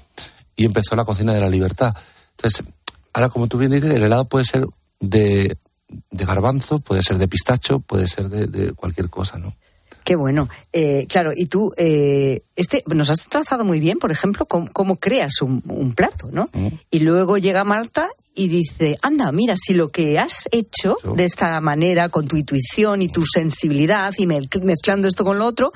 [0.55, 1.95] y empezó la cocina de la libertad.
[2.31, 2.63] Entonces,
[3.13, 4.65] ahora como tú bien dices, el helado puede ser
[4.99, 5.57] de,
[6.11, 9.53] de garbanzo, puede ser de pistacho, puede ser de, de cualquier cosa, ¿no?
[10.03, 10.49] Qué bueno.
[10.73, 14.95] Eh, claro, y tú, eh, este, nos has trazado muy bien, por ejemplo, cómo, cómo
[14.95, 16.49] creas un, un plato, ¿no?
[16.89, 21.59] Y luego llega Marta y dice, anda, mira, si lo que has hecho de esta
[21.59, 25.73] manera, con tu intuición y tu sensibilidad y mezcl- mezclando esto con lo otro,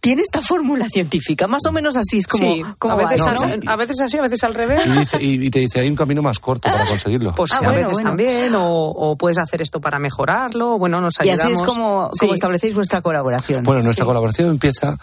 [0.00, 1.46] tiene esta fórmula científica.
[1.46, 3.32] Más o menos así es como, Sí, como a, va, veces, ¿no?
[3.46, 4.82] así- a veces así, a veces al revés.
[4.86, 7.34] Y, dice- y- y te dice, hay un camino más corto para conseguirlo.
[7.34, 11.02] Pues Ah, sí, a veces también, o, o puedes hacer esto para mejorarlo, o bueno,
[11.02, 11.44] nos Y ayudamos.
[11.44, 12.20] así es como, Sí.
[12.20, 13.62] como establecéis vuestra colaboración.
[13.64, 14.98] Bueno, nuestra colaboración empieza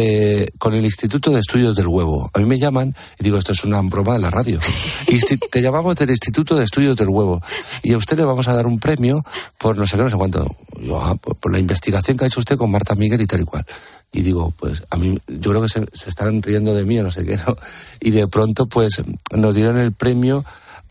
[0.00, 2.30] eh, con el Instituto de Estudios del Huevo.
[2.32, 4.60] A mí me llaman y digo, esto es una broma de la radio.
[5.50, 7.40] Te llamamos del Instituto de Estudios del Huevo
[7.82, 9.24] y a usted le vamos a dar un premio
[9.58, 10.46] por no sé qué, no sé cuánto.
[10.80, 13.40] Yo, ah, por, por la investigación que ha hecho usted con Marta Miguel y tal
[13.40, 13.64] y cual.
[14.12, 17.02] Y digo, pues a mí, yo creo que se, se están riendo de mí o
[17.02, 17.56] no sé qué, ¿no?
[18.00, 20.44] Y de pronto, pues nos dieron el premio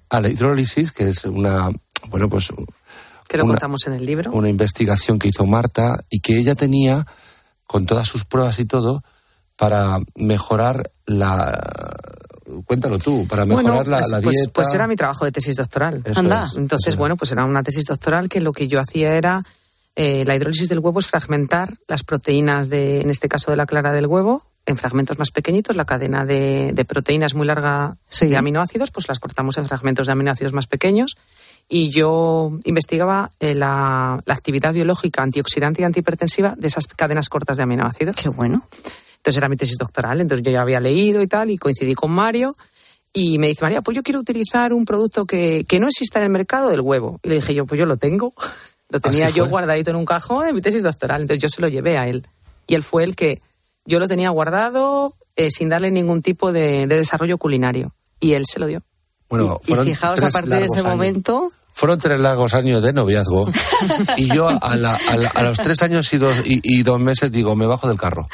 [0.09, 1.69] a la hidrólisis, que es una,
[2.09, 2.49] bueno, pues
[3.27, 4.31] Que lo una- contamos en el libro.
[4.33, 7.05] una investigación que hizo Marta y que ella tenía
[7.67, 9.03] con todas sus pruebas y todo
[9.57, 11.53] para mejorar la
[12.65, 15.31] cuéntalo tú para mejorar Bueno, la, pues, la pues- dieta pues era mi trabajo de
[15.31, 16.01] tesis doctoral.
[16.05, 16.45] Eso Anda.
[16.51, 19.43] es, Entonces, bueno, pues era una tesis doctoral que lo que yo hacía era
[19.95, 23.65] eh, la hidrólisis del huevo es fragmentar las proteínas de, en este caso de la
[23.65, 25.75] clara del huevo, en fragmentos más pequeñitos.
[25.75, 30.13] La cadena de, de proteínas muy larga de aminoácidos, pues las cortamos en fragmentos de
[30.13, 31.17] aminoácidos más pequeños.
[31.69, 37.57] Y yo investigaba eh, la, la actividad biológica antioxidante y antihipertensiva de esas cadenas cortas
[37.57, 38.15] de aminoácidos.
[38.15, 38.65] Qué bueno.
[39.17, 42.11] Entonces era mi tesis doctoral, entonces yo ya había leído y tal, y coincidí con
[42.11, 42.55] Mario.
[43.13, 46.25] Y me dice, María, pues yo quiero utilizar un producto que, que no exista en
[46.25, 47.19] el mercado del huevo.
[47.23, 48.33] Y le dije yo, pues yo lo tengo.
[48.89, 51.19] Lo tenía yo guardadito en un cajón en mi tesis doctoral.
[51.19, 52.25] Entonces yo se lo llevé a él.
[52.67, 53.41] Y él fue el que
[53.85, 57.91] yo lo tenía guardado eh, sin darle ningún tipo de, de desarrollo culinario.
[58.21, 58.83] Y él se lo dio.
[59.29, 60.91] Bueno y fueron fijaos, a partir de ese años.
[60.91, 63.47] momento, fueron tres largos años de noviazgo
[64.17, 66.99] y yo a, la- a la- a los tres años y dos, y, y dos
[66.99, 68.27] meses digo me bajo del carro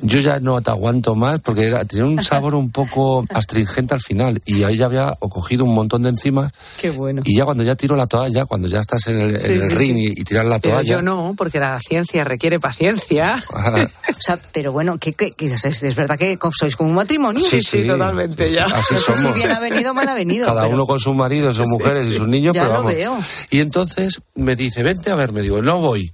[0.00, 4.00] yo ya no te aguanto más porque era, tenía un sabor un poco astringente al
[4.00, 7.20] final y ahí ya había cogido un montón de enzimas Qué bueno.
[7.24, 9.62] y ya cuando ya tiro la toalla cuando ya estás en el, en Sí, el
[9.64, 10.12] sí, ring sí.
[10.16, 13.34] Y, y tiras la Pero toalla yo no, porque la ciencia requiere paciencia.
[13.52, 17.44] o sea, pero bueno, que, que- que es, es verdad que sois como un matrimonio.
[17.44, 18.64] Sí, sí, totalmente, ya.
[18.64, 19.34] Así No sé si somos.
[19.34, 20.46] bien ha venido o mal ha venido.
[20.46, 22.12] Cada pero- uno con sus maridos, sus Sí, mujeres sí.
[22.12, 22.92] y sus niños, Ya pero lo vamos.
[22.94, 23.18] veo.
[23.50, 25.42] Y entonces me dice, vente a verme.
[25.42, 26.12] Digo, no voy.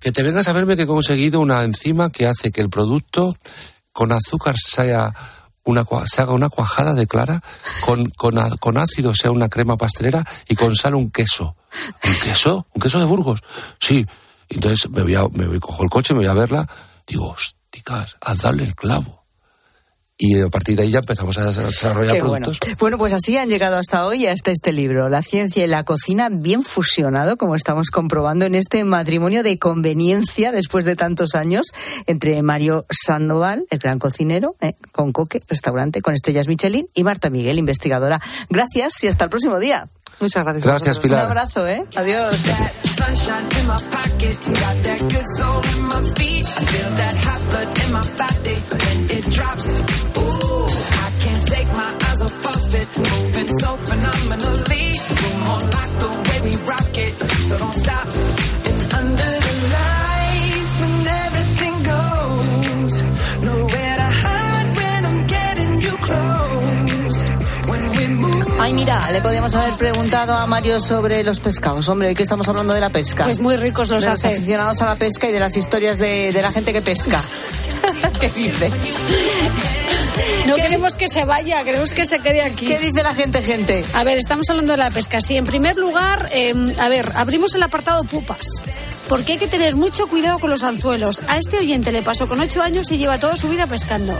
[0.00, 3.34] Que te vengas a verme que he conseguido una enzima que hace que el producto
[3.92, 5.12] con azúcar sea
[5.64, 7.42] una, se haga una cuajada de clara,
[7.80, 11.56] con, con, ácido sea una crema pastelera y con sal un queso.
[12.04, 12.66] ¿Un queso?
[12.72, 13.42] ¿Un queso de Burgos?
[13.80, 14.06] Sí.
[14.48, 16.68] Entonces me voy a, me voy, cojo el coche, me voy a verla.
[17.06, 19.15] Digo, hosticas, a darle el clavo.
[20.18, 22.44] Y a partir de ahí ya empezamos a desarrollar Qué bueno.
[22.46, 22.78] productos.
[22.78, 26.30] Bueno, pues así han llegado hasta hoy hasta este libro, La ciencia y la cocina,
[26.30, 31.66] bien fusionado, como estamos comprobando en este matrimonio de conveniencia después de tantos años
[32.06, 37.28] entre Mario Sandoval, el gran cocinero, eh, con Coque, restaurante con estrellas Michelin, y Marta
[37.28, 38.18] Miguel, investigadora.
[38.48, 39.86] Gracias y hasta el próximo día.
[40.18, 40.64] Muchas gracias.
[40.64, 40.98] Gracias.
[40.98, 41.26] Pilar.
[41.26, 41.84] Un abrazo, ¿eh?
[41.94, 42.40] Adiós.
[52.72, 54.98] Moving so phenomenally.
[55.22, 57.14] You're more like the way we rock it,
[57.46, 58.06] so don't stop.
[58.66, 63.02] And under the lights, when everything goes,
[63.42, 67.18] nowhere to hide when I'm getting you close.
[67.70, 68.60] When we move.
[68.60, 71.88] Ay, mira, le podíamos haber preguntado a Mario sobre los pescados.
[71.88, 73.24] Hombre, hoy que estamos hablando de la pesca.
[73.24, 74.28] Pues muy ricos los de hace.
[74.28, 77.22] Los aficionados a la pesca y de las historias de, de la gente que pesca.
[78.20, 78.72] ¿Qué dice?
[80.46, 82.66] No, queremos que se vaya, queremos que se quede aquí.
[82.66, 83.84] ¿Qué dice la gente, gente?
[83.94, 85.20] A ver, estamos hablando de la pesca.
[85.20, 88.46] Sí, en primer lugar, eh, a ver, abrimos el apartado pupas.
[89.08, 91.22] Porque hay que tener mucho cuidado con los anzuelos.
[91.28, 94.14] A este oyente le pasó con ocho años y lleva toda su vida pescando.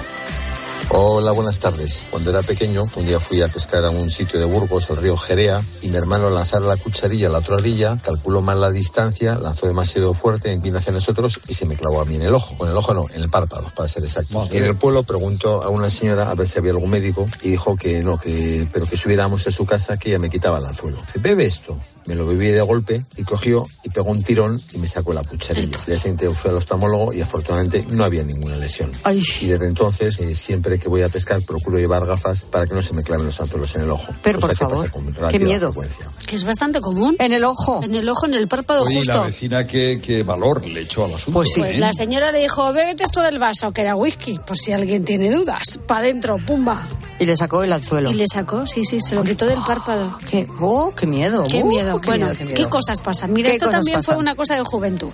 [0.91, 2.05] Hola, buenas tardes.
[2.11, 5.17] Cuando era pequeño, un día fui a pescar a un sitio de Burgos, el río
[5.17, 8.71] Jerea, y mi hermano al lanzar la cucharilla a la otra orilla, calculó mal la
[8.71, 12.35] distancia, lanzó demasiado fuerte, en hacia nosotros y se me clavó a mí en el
[12.35, 12.57] ojo.
[12.57, 14.49] Con el ojo no, en el párpado, para ser exacto.
[14.53, 17.51] Y en el pueblo preguntó a una señora a ver si había algún médico y
[17.51, 20.67] dijo que no, que, pero que subiéramos a su casa que ella me quitaba el
[20.67, 20.99] anzuelo.
[21.05, 21.77] Dice, bebe esto.
[22.07, 25.23] Me lo bebí de golpe y cogió y pegó un tirón y me sacó la
[25.23, 25.79] cucharilla.
[25.87, 28.93] Día siguiente fui al oftalmólogo y afortunadamente no había ninguna lesión.
[29.43, 32.83] Y desde entonces, eh, siempre que voy a pescar, procuro llevar gafas para que no
[32.83, 34.13] se me claven los anzuelos en el ojo.
[34.23, 35.73] Pero por favor, pasa con qué miedo.
[35.73, 36.07] frecuencia.
[36.27, 37.15] Que es bastante común.
[37.21, 37.81] En el ojo.
[37.85, 39.13] En el ojo, en el párpado Oye, y justo.
[39.19, 41.39] la vecina qué, qué valor le echó al asunto.
[41.39, 41.79] Pues ¿eh?
[41.79, 45.31] la señora le dijo, bébete esto del vaso, que era whisky, por si alguien tiene
[45.31, 45.79] dudas.
[45.87, 46.89] Pa' adentro, pumba.
[47.21, 48.11] Y le sacó el anzuelo.
[48.11, 50.19] Y le sacó, sí, sí, se lo quitó del párpado.
[50.29, 51.45] Qué, oh, qué miedo.
[51.45, 52.01] Qué Uh, miedo.
[52.01, 52.71] qué bueno, miedo, qué qué, miedo.
[52.71, 53.33] cosas pasan.
[53.33, 54.19] Mira, ¿Qué esto también fue pasan?
[54.19, 55.11] una cosa de juventud.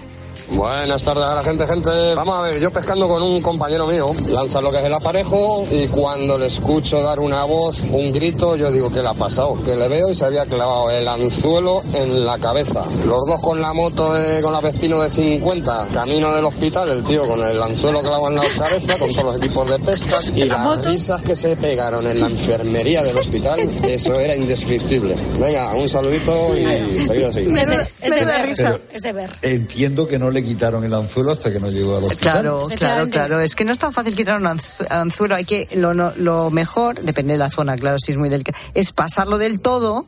[0.56, 1.90] Buenas tardes a la gente, gente.
[2.14, 5.64] Vamos a ver, yo pescando con un compañero mío, lanza lo que es el aparejo
[5.70, 9.60] y cuando le escucho dar una voz, un grito, yo digo, ¿qué le ha pasado?
[9.64, 12.84] Que le veo y se había clavado el anzuelo en la cabeza.
[13.06, 17.02] Los dos con la moto, de- con la Vespino de 50, camino del hospital, el
[17.04, 20.44] tío con el anzuelo clavado en la cabeza, con todos los equipos de pesca y
[20.44, 25.14] las risas que se pegaron en la enfermería del hospital, eso era indescriptible.
[25.40, 27.40] Venga, un saludito y seguido así.
[27.40, 29.30] Es de, es de ver, Pero- es de ver.
[29.42, 32.32] Entiendo que no le quitaron el anzuelo hasta que no llegó al hospital.
[32.32, 33.40] Claro, claro, claro.
[33.40, 35.34] Es que no es tan fácil quitar un anzu- anzuelo.
[35.34, 38.58] Hay que lo, no- lo mejor, depende de la zona, claro, si es muy delicado,
[38.74, 40.06] es pasarlo del todo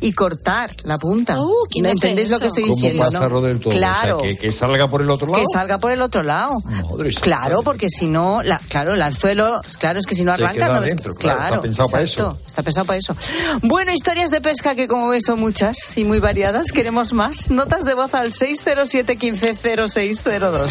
[0.00, 1.40] y cortar la punta.
[1.40, 2.54] Uh, ¿quién hace ¿Entendéis lo que eso?
[2.54, 3.10] estoy ¿Cómo diciendo?
[3.10, 3.58] no?
[3.60, 3.70] todo?
[3.70, 4.16] Claro.
[4.16, 5.38] O sea, que, que salga por el otro lado.
[5.40, 6.58] Que salga por el otro lado.
[6.60, 7.10] Madre.
[7.20, 10.66] Claro, porque si no, la, claro, el anzuelo, claro, es que si no Se arranca,
[10.66, 13.16] queda no es- dentro, claro, está pensado para exacto, Está pensado para eso.
[13.62, 16.72] Bueno, historias de pesca que como ves son muchas y muy variadas.
[16.72, 17.50] Queremos más.
[17.50, 19.54] Notas de voz al 607 15
[19.88, 20.70] 0602.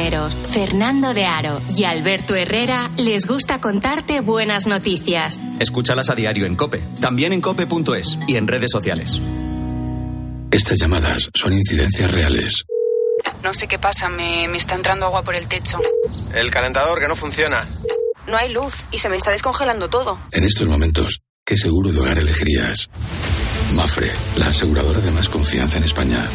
[0.00, 5.42] Cisneros, Fernando de Aro y Alberto Herrera les gusta contarte buenas noticias.
[5.58, 6.82] Escúchalas a diario en Cope.
[7.00, 9.20] También en cope.es y en redes sociales.
[10.50, 12.64] Estas llamadas son incidencias reales.
[13.42, 15.78] No sé qué pasa, me, me está entrando agua por el techo.
[16.34, 17.68] El calentador que no funciona.
[18.26, 20.18] No hay luz y se me está descongelando todo.
[20.32, 22.88] En estos momentos, ¿qué seguro de hogar elegirías?
[23.74, 26.26] Mafre, la aseguradora de más confianza en España.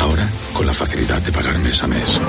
[0.00, 2.20] Ahora, con la facilidad de pagar mes a mes.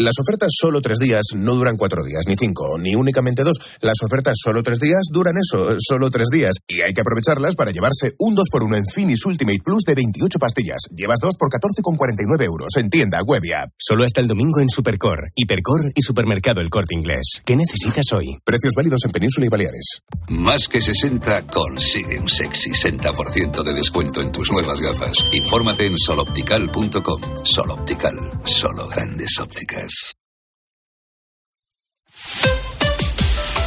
[0.00, 3.58] Las ofertas solo tres días no duran cuatro días, ni cinco, ni únicamente dos.
[3.80, 6.54] Las ofertas solo tres días duran eso, solo tres días.
[6.68, 10.82] Y hay que aprovecharlas para llevarse un 2x1 en Finis Ultimate Plus de 28 pastillas.
[10.94, 13.72] Llevas dos por 14,49 euros en tienda, web y app.
[13.76, 17.42] Solo hasta el domingo en Supercor, Hipercor y Supermercado El Corte Inglés.
[17.44, 18.38] ¿Qué necesitas hoy?
[18.44, 20.02] Precios válidos en Península y Baleares.
[20.28, 25.26] Más que 60 consigue un sexy 60% de descuento en tus nuevas gafas.
[25.32, 27.20] Infórmate en soloptical.com.
[27.42, 29.87] Soloptical, solo grandes ópticas.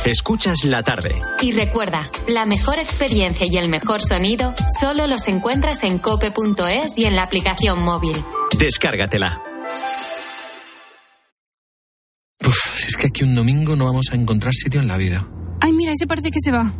[0.05, 1.15] Escuchas la tarde.
[1.41, 7.05] Y recuerda, la mejor experiencia y el mejor sonido solo los encuentras en cope.es y
[7.05, 8.15] en la aplicación móvil.
[8.57, 9.41] Descárgatela.
[12.77, 15.27] Si es que aquí un domingo no vamos a encontrar sitio en la vida.
[15.59, 16.73] Ay, mira, ese parece que se va.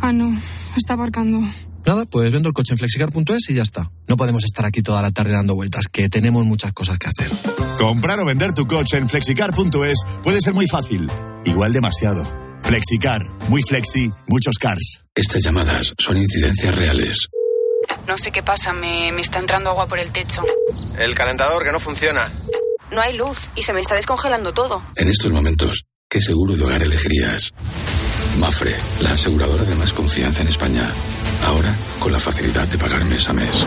[0.00, 0.36] Ah, no,
[0.76, 1.40] está aparcando.
[1.86, 3.90] Nada, pues vendo el coche en flexicar.es y ya está.
[4.08, 7.30] No podemos estar aquí toda la tarde dando vueltas, que tenemos muchas cosas que hacer.
[7.78, 11.10] Comprar o vender tu coche en flexicar.es puede ser muy fácil,
[11.44, 12.26] igual demasiado.
[12.60, 15.04] Flexicar, muy flexi, muchos cars.
[15.14, 17.28] Estas llamadas son incidencias reales.
[18.08, 20.42] No sé qué pasa, me, me está entrando agua por el techo.
[20.98, 22.32] El calentador que no funciona.
[22.92, 24.82] No hay luz y se me está descongelando todo.
[24.96, 27.52] En estos momentos, ¿qué seguro de hogar elegirías?
[28.38, 30.90] Mafre, la aseguradora de más confianza en España.
[31.44, 33.66] Ahora, con la facilidad de pagar mes a mes.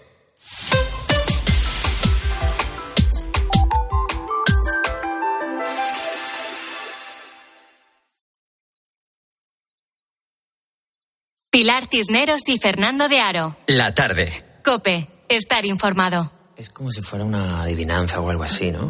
[11.51, 13.57] Pilar Cisneros y Fernando de Aro.
[13.67, 14.31] La tarde.
[14.63, 16.31] Cope, estar informado.
[16.55, 18.89] Es como si fuera una adivinanza o algo así, ¿no?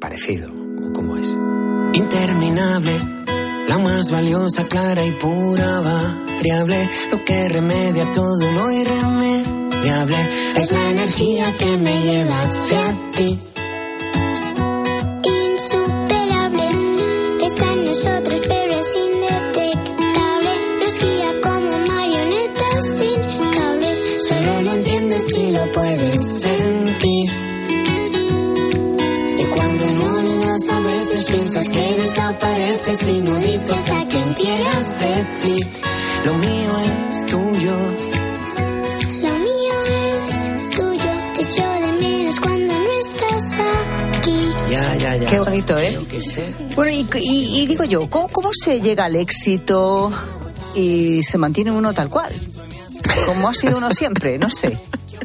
[0.00, 0.48] Parecido.
[0.94, 1.28] ¿Cómo es?
[1.92, 2.92] Interminable,
[3.68, 10.16] la más valiosa, clara y pura variable, lo que remedia todo lo irremediable,
[10.56, 13.47] es la energía que me lleva hacia ti.
[31.72, 35.66] Que desapareces y no dices a quien quieras decir.
[36.24, 36.72] Lo mío
[37.10, 37.76] es tuyo.
[39.22, 39.74] Lo mío
[40.24, 43.56] es tuyo, te echo de menos cuando no estás
[44.18, 44.52] aquí.
[44.70, 45.30] Ya, ya, ya.
[45.30, 45.98] Qué bonito, ¿eh?
[46.20, 46.54] Sé.
[46.74, 50.10] Bueno, y, y- y digo yo, ¿cómo, cómo se llega al éxito
[50.74, 52.32] y se mantiene uno tal cual?
[53.26, 54.78] Como ha sido uno siempre, no sé.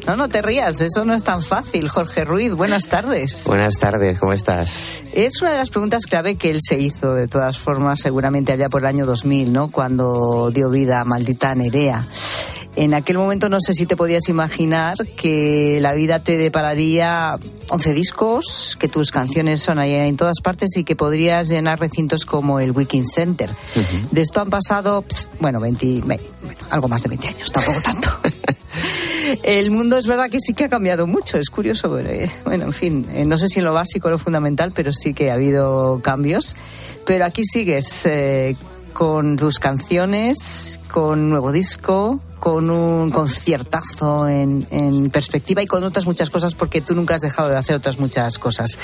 [0.06, 1.88] No, no te rías, eso no es tan fácil.
[1.88, 3.44] Jorge Ruiz, buenas tardes.
[3.46, 5.02] Buenas tardes, ¿cómo estás?
[5.14, 8.68] Es una de las preguntas clave que él se hizo, de todas formas, seguramente allá
[8.68, 9.70] por el año 2000, ¿no?
[9.70, 12.04] Cuando dio vida a Maldita Nerea.
[12.76, 17.38] En aquel momento no sé si te podías imaginar que la vida te depararía
[17.68, 22.58] 11 discos, que tus canciones sonarían en todas partes y que podrías llenar recintos como
[22.60, 23.48] el Wiking Center.
[24.10, 25.04] De esto han pasado,
[25.40, 28.08] bueno, 20, ve- bueno, algo más de 20 años, tampoco tanto.
[29.42, 31.98] El mundo es verdad que sí que ha cambiado mucho, es curioso.
[31.98, 34.92] Eh, bueno, en fin, eh, no sé si en lo básico o lo fundamental, pero
[34.92, 36.56] sí que ha habido cambios.
[37.06, 38.56] Pero aquí sigues eh,
[38.94, 46.06] con tus canciones, con nuevo disco, con un conciertazo en, en perspectiva y con otras
[46.06, 48.78] muchas cosas, porque tú nunca has dejado de hacer otras muchas cosas.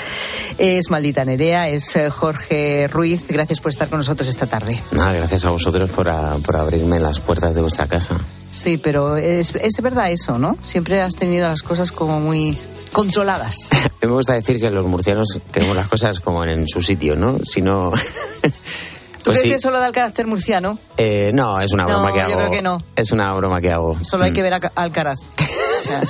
[0.57, 3.27] Es Maldita Nerea, es eh, Jorge Ruiz.
[3.29, 4.79] Gracias por estar con nosotros esta tarde.
[4.91, 8.17] Nada, gracias a vosotros por, a- por abrirme las puertas de vuestra casa.
[8.51, 10.57] Sí, pero es, es verdad eso, ¿no?
[10.63, 12.57] Siempre has tenido las cosas como muy
[12.91, 13.55] controladas.
[14.01, 17.37] Me gusta decir que los murcianos tenemos las cosas como en su sitio, ¿no?
[17.43, 17.91] Si no...
[19.23, 19.49] ¿Tú Pues crees sí.
[19.49, 20.77] que solo da el carácter murciano?
[20.97, 22.37] Eh, no, es una No, broma que yo hago.
[22.37, 22.81] creo que no.
[22.95, 23.97] Es una broma que hago.
[24.03, 24.33] Solo hay Mm.
[24.35, 25.19] que ver a Ca- Alcaraz.
[25.19, 26.01] O sea,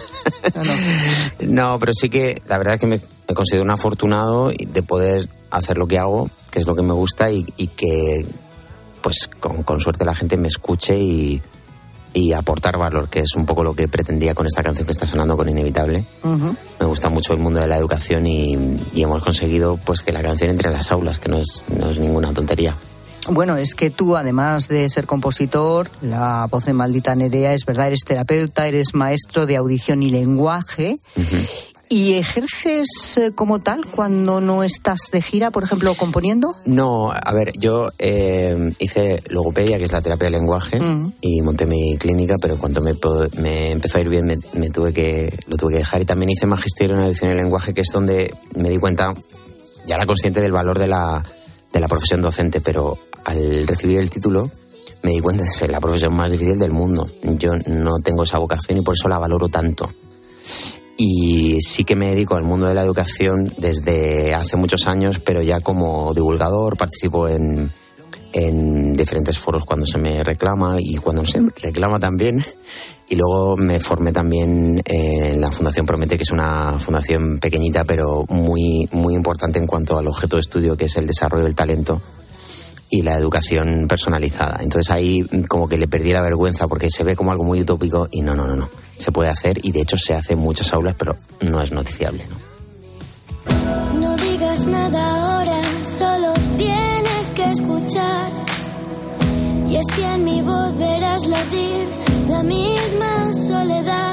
[1.41, 5.27] no, pero sí que la verdad es que me, me considero un afortunado de poder
[5.49, 8.25] hacer lo que hago, que es lo que me gusta y, y que,
[9.01, 11.41] pues, con, con suerte la gente me escuche y,
[12.13, 15.05] y aportar valor, que es un poco lo que pretendía con esta canción que está
[15.05, 16.03] sonando con Inevitable.
[16.79, 18.55] Me gusta mucho el mundo de la educación y,
[18.93, 21.89] y hemos conseguido pues que la canción entre en las aulas, que no es, no
[21.89, 22.75] es ninguna tontería.
[23.29, 27.87] Bueno, es que tú, además de ser compositor, la voz de Maldita Nerea, es verdad,
[27.87, 30.99] eres terapeuta, eres maestro de audición y lenguaje.
[31.87, 36.55] ¿Y ejerces eh, como tal cuando no estás de gira, por ejemplo, componiendo?
[36.65, 41.13] No, a ver, yo eh, hice logopedia, que es la terapia del lenguaje, Mm.
[41.19, 44.93] y monté mi clínica, pero en cuanto me, empezó a ir bien, me, me tuve
[44.93, 46.01] que, lo tuve que dejar.
[46.01, 49.09] Y también hice magisterio en audición y lenguaje, que es donde me di cuenta,
[49.85, 51.21] ya era consciente del valor de la,
[51.73, 54.49] de la profesión docente, pero al recibir el título
[55.03, 57.09] me di cuenta de ser la profesión más difícil del mundo.
[57.23, 59.89] Yo no tengo esa vocación y por eso la valoro tanto.
[60.97, 65.41] Y sí que me dedico al mundo de la educación desde hace muchos años, pero
[65.41, 67.71] ya como divulgador participo en,
[68.33, 72.43] en diferentes foros cuando se me reclama y cuando se reclama también.
[73.09, 78.23] Y luego me formé también en la Fundación Promete, que es una fundación pequeñita pero
[78.29, 81.99] muy, muy importante en cuanto al objeto de estudio, que es el desarrollo del talento
[82.91, 84.59] y la educación personalizada.
[84.61, 88.09] Entonces ahí como que le perdí la vergüenza porque se ve como algo muy utópico
[88.11, 88.69] y no, no, no, no.
[88.97, 92.25] Se puede hacer y de hecho se hace en muchas aulas, pero no es noticiable.
[93.49, 98.29] No, no digas nada ahora, solo tienes que escuchar.
[99.69, 101.87] Y así en mi voz verás latir
[102.27, 104.10] la misma soledad.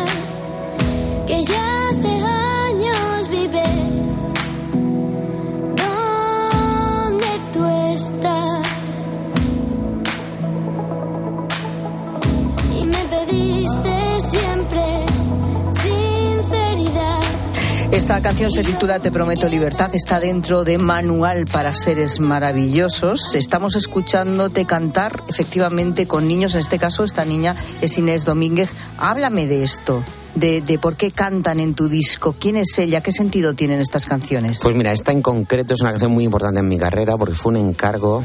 [17.91, 23.35] Esta canción se titula Te prometo libertad, está dentro de Manual para seres maravillosos.
[23.35, 28.73] Estamos escuchándote cantar efectivamente con niños, en este caso esta niña es Inés Domínguez.
[28.99, 33.11] Háblame de esto, de, de por qué cantan en tu disco, quién es ella, qué
[33.11, 34.61] sentido tienen estas canciones.
[34.63, 37.53] Pues mira, esta en concreto es una canción muy importante en mi carrera porque fue
[37.53, 38.23] un encargo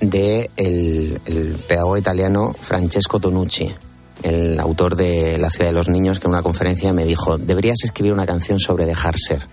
[0.00, 3.74] de el, el pedagogo italiano Francesco Tonucci,
[4.22, 7.82] el autor de La ciudad de los niños, que en una conferencia me dijo, deberías
[7.84, 9.46] escribir una canción sobre dejar ser.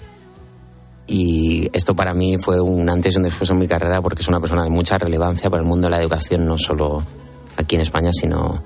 [1.08, 4.28] Y esto para mí fue un antes y un después en mi carrera porque es
[4.28, 7.04] una persona de mucha relevancia para el mundo de la educación, no solo
[7.58, 8.62] aquí en España, sino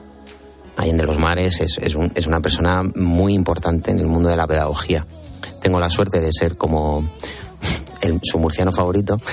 [0.75, 1.61] ahí en de los mares.
[1.61, 5.05] Es, es, un- es una persona muy importante en el mundo de la pedagogía.
[5.61, 7.07] Tengo la suerte de ser como
[8.01, 9.17] el- su murciano favorito.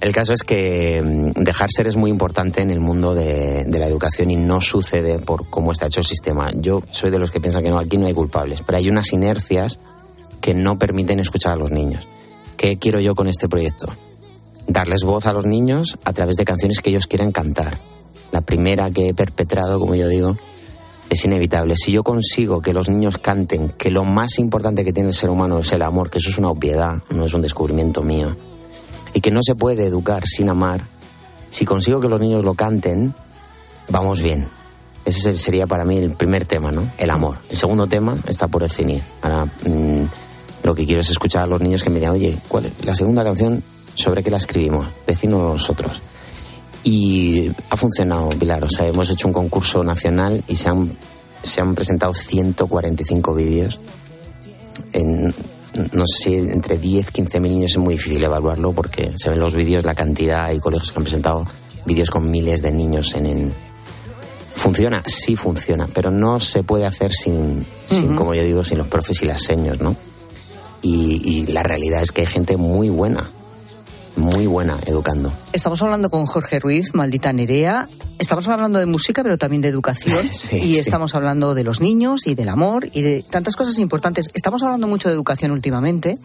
[0.00, 3.86] El caso es que mm, dejar ser es muy importante en el mundo de, la
[3.86, 6.50] educación y no sucede por cómo está hecho el sistema.
[6.54, 9.12] Yo soy de los que piensan que no, aquí no hay culpables, pero hay unas
[9.12, 9.78] inercias
[10.40, 12.06] que no permiten escuchar a los niños.
[12.56, 13.86] ¿Qué quiero yo con este proyecto?
[14.66, 17.78] Darles voz a los niños a través de canciones que ellos quieran cantar.
[18.32, 20.36] La primera que he perpetrado, como yo digo,
[21.08, 21.76] es inevitable.
[21.76, 25.30] Si yo consigo que los niños canten que lo más importante que tiene el ser
[25.30, 28.36] humano es el amor, que eso es una obviedad, no es un descubrimiento mío,
[29.16, 30.82] y que no se puede educar sin amar,
[31.48, 33.14] si consigo que los niños lo canten,
[33.88, 34.46] vamos bien.
[35.06, 36.82] Ese ser- sería para mí el primer tema, ¿no?
[36.98, 37.38] El amor.
[37.48, 39.02] El segundo tema está por definir.
[39.22, 40.02] Ahora, mm,
[40.64, 42.94] lo que quiero es escuchar a los niños que me digan, oye, ¿cuál es la
[42.94, 43.62] segunda canción?
[43.94, 44.86] ¿Sobre qué la escribimos?
[45.06, 46.02] Decidnos nosotros.
[46.84, 48.62] Y ha funcionado, Pilar.
[48.64, 50.94] O sea, hemos hecho un concurso nacional y se han,
[51.42, 53.80] se han presentado 145 vídeos.
[54.92, 55.32] En,
[55.92, 59.40] no sé si entre 10, 15 mil niños es muy difícil evaluarlo porque se ven
[59.40, 61.46] los vídeos, la cantidad, hay colegios que han presentado
[61.84, 63.54] vídeos con miles de niños en, en-
[64.56, 68.88] Funciona, sí funciona, pero no se puede hacer sin, sin como yo digo, sin los
[68.88, 69.94] profes y las seños, ¿no?
[70.82, 73.28] Y, y la realidad es que hay gente muy buena,
[74.16, 75.30] muy buena educando.
[75.52, 77.86] Estamos hablando con Jorge Ruiz, Maldita Nerea.
[78.18, 80.26] Estamos hablando de música, pero también de educación.
[80.36, 80.80] Sí, y sí.
[80.80, 84.28] estamos hablando de los niños y del amor y de tantas cosas importantes.
[84.34, 86.18] Estamos hablando mucho de educación últimamente.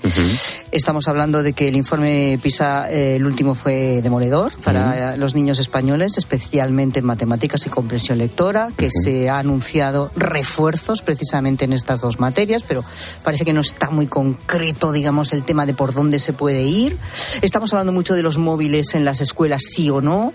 [0.71, 5.59] Estamos hablando de que el informe PISA, eh, el último, fue demoledor para los niños
[5.59, 12.01] españoles, especialmente en matemáticas y comprensión lectora, que se ha anunciado refuerzos precisamente en estas
[12.01, 12.83] dos materias, pero
[13.23, 16.97] parece que no está muy concreto, digamos, el tema de por dónde se puede ir.
[17.41, 20.33] Estamos hablando mucho de los móviles en las escuelas, sí o no.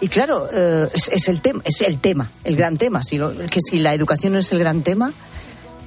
[0.00, 3.02] Y claro, eh, es, es el tema, es el tema, el gran tema.
[3.04, 5.12] Si lo- que si la educación no es el gran tema,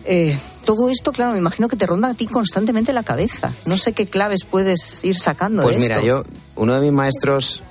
[0.06, 3.52] eh, todo esto, claro, me imagino que te ronda a ti constantemente la cabeza.
[3.66, 6.08] No sé qué claves puedes ir sacando Pues de mira, esto.
[6.08, 6.24] yo,
[6.56, 7.64] uno de mis maestros,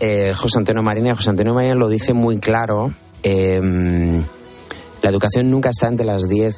[0.00, 2.92] eh, José Antonio Marina, José Antonio Marina lo dice muy claro.
[3.24, 3.60] eh,
[5.02, 6.56] la educación nunca está entre las 10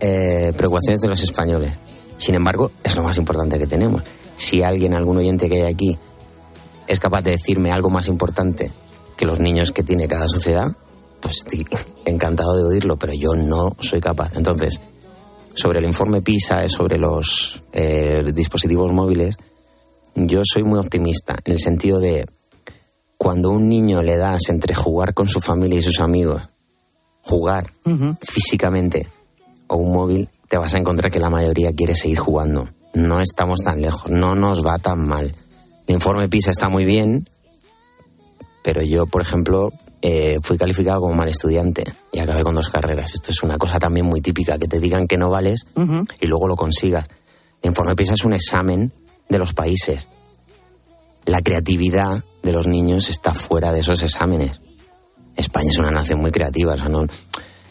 [0.00, 1.72] eh, preocupaciones de los españoles.
[2.18, 4.02] Sin embargo, es lo más importante que tenemos.
[4.36, 5.98] Si alguien, algún oyente que hay aquí,
[6.86, 8.70] es capaz de decirme algo más importante
[9.22, 10.66] que los niños que tiene cada sociedad,
[11.20, 11.64] pues estoy
[12.06, 14.34] encantado de oírlo, pero yo no soy capaz.
[14.34, 14.80] Entonces,
[15.54, 19.36] sobre el informe PISA, sobre los eh, dispositivos móviles,
[20.16, 22.26] yo soy muy optimista en el sentido de
[23.16, 26.42] cuando un niño le das entre jugar con su familia y sus amigos,
[27.22, 27.70] jugar
[28.22, 29.06] físicamente
[29.68, 32.70] o un móvil, te vas a encontrar que la mayoría quiere seguir jugando.
[32.94, 35.32] No estamos tan lejos, no nos va tan mal.
[35.86, 37.28] El informe PISA está muy bien,
[38.62, 43.14] pero yo, por ejemplo, eh, fui calificado como mal estudiante y acabé con dos carreras.
[43.14, 45.66] Esto es una cosa también muy típica, que te digan que no vales
[46.20, 47.06] y luego lo consigas.
[47.62, 48.92] El informe PISA es un examen
[49.28, 50.08] de los países.
[51.24, 54.60] La creatividad de los niños está fuera de esos exámenes.
[55.36, 57.06] España es una nación muy creativa, o sea, no,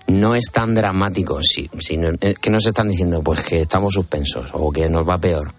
[0.07, 1.39] no es tan dramático.
[1.43, 3.21] Si, si no- eh, que nos están diciendo?
[3.21, 5.51] Pues que estamos suspensos o que nos va peor.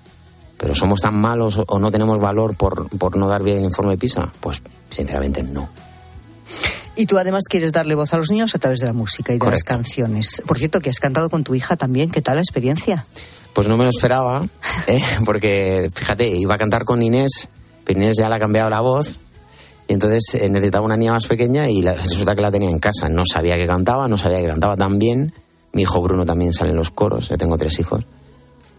[0.63, 3.99] Pero somos tan malos o no tenemos valor por, por no dar bien el informe
[3.99, 4.33] PISA?
[4.41, 5.69] Pues sinceramente no.
[6.95, 9.39] Y tú además quieres darle voz a los niños a través de la música y
[9.39, 10.41] de las canciones.
[10.47, 12.11] Por cierto, que has cantado con tu hija también.
[12.11, 13.05] ¿Qué tal la experiencia?
[13.55, 14.47] Pues no me lo esperaba,
[14.87, 15.03] ¿eh?
[15.25, 17.49] porque fíjate, iba a cantar con Inés,
[17.85, 19.19] pero Inés ya le ha cambiado la voz,
[19.89, 22.79] y entonces eh, necesitaba una niña más pequeña y la- resulta que la tenía en
[22.79, 23.09] casa.
[23.09, 25.35] No sabía que cantaba, no sabía que cantaba tan bien.
[25.73, 28.05] Mi hijo Bruno también sale en los coros, yo tengo tres hijos,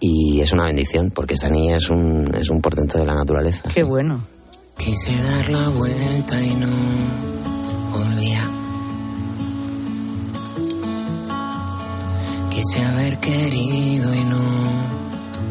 [0.06, 3.70] y es una bendición, porque esta niña es un, es un portento de la naturaleza.
[3.74, 4.20] Qué bueno.
[4.78, 6.68] Quise dar la vuelta y no
[7.94, 8.42] volvía.
[12.50, 14.44] Quise haber querido y no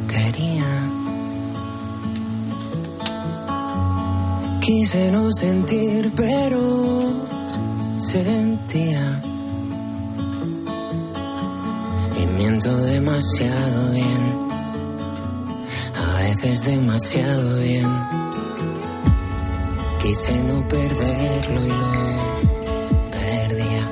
[0.07, 0.67] quería.
[4.61, 6.61] Quise no sentir, pero
[7.99, 9.32] sentía.
[12.21, 14.49] Y miento demasiado bien,
[15.97, 17.89] a veces demasiado bien.
[20.03, 21.93] Quise no perderlo y lo
[23.11, 23.89] perdía.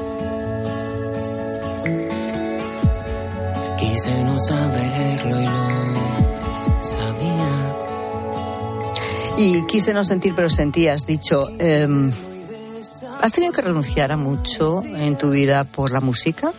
[3.78, 5.50] Quise no saberlo y lo
[6.82, 7.50] sabía.
[9.38, 11.48] Y quise no sentir, pero sentí, has dicho.
[11.58, 12.10] em,
[13.22, 16.52] ¿Has tenido que renunciar a mucho en tu vida por la música?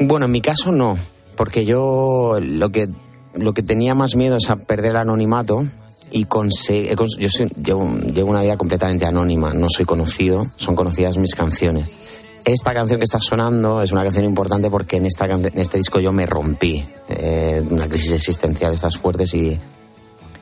[0.00, 0.96] Bueno, en mi caso no,
[1.36, 2.88] porque yo lo que,
[3.34, 5.66] lo que tenía más miedo es a perder el anonimato
[6.10, 6.96] y conseguir...
[7.18, 11.90] Yo soy- llevo, llevo una vida completamente anónima, no soy conocido, son conocidas mis canciones.
[12.44, 16.00] Esta canción que está sonando es una canción importante porque en, esta, en este disco
[16.00, 19.58] yo me rompí, eh, una crisis existencial, estas fuertes y,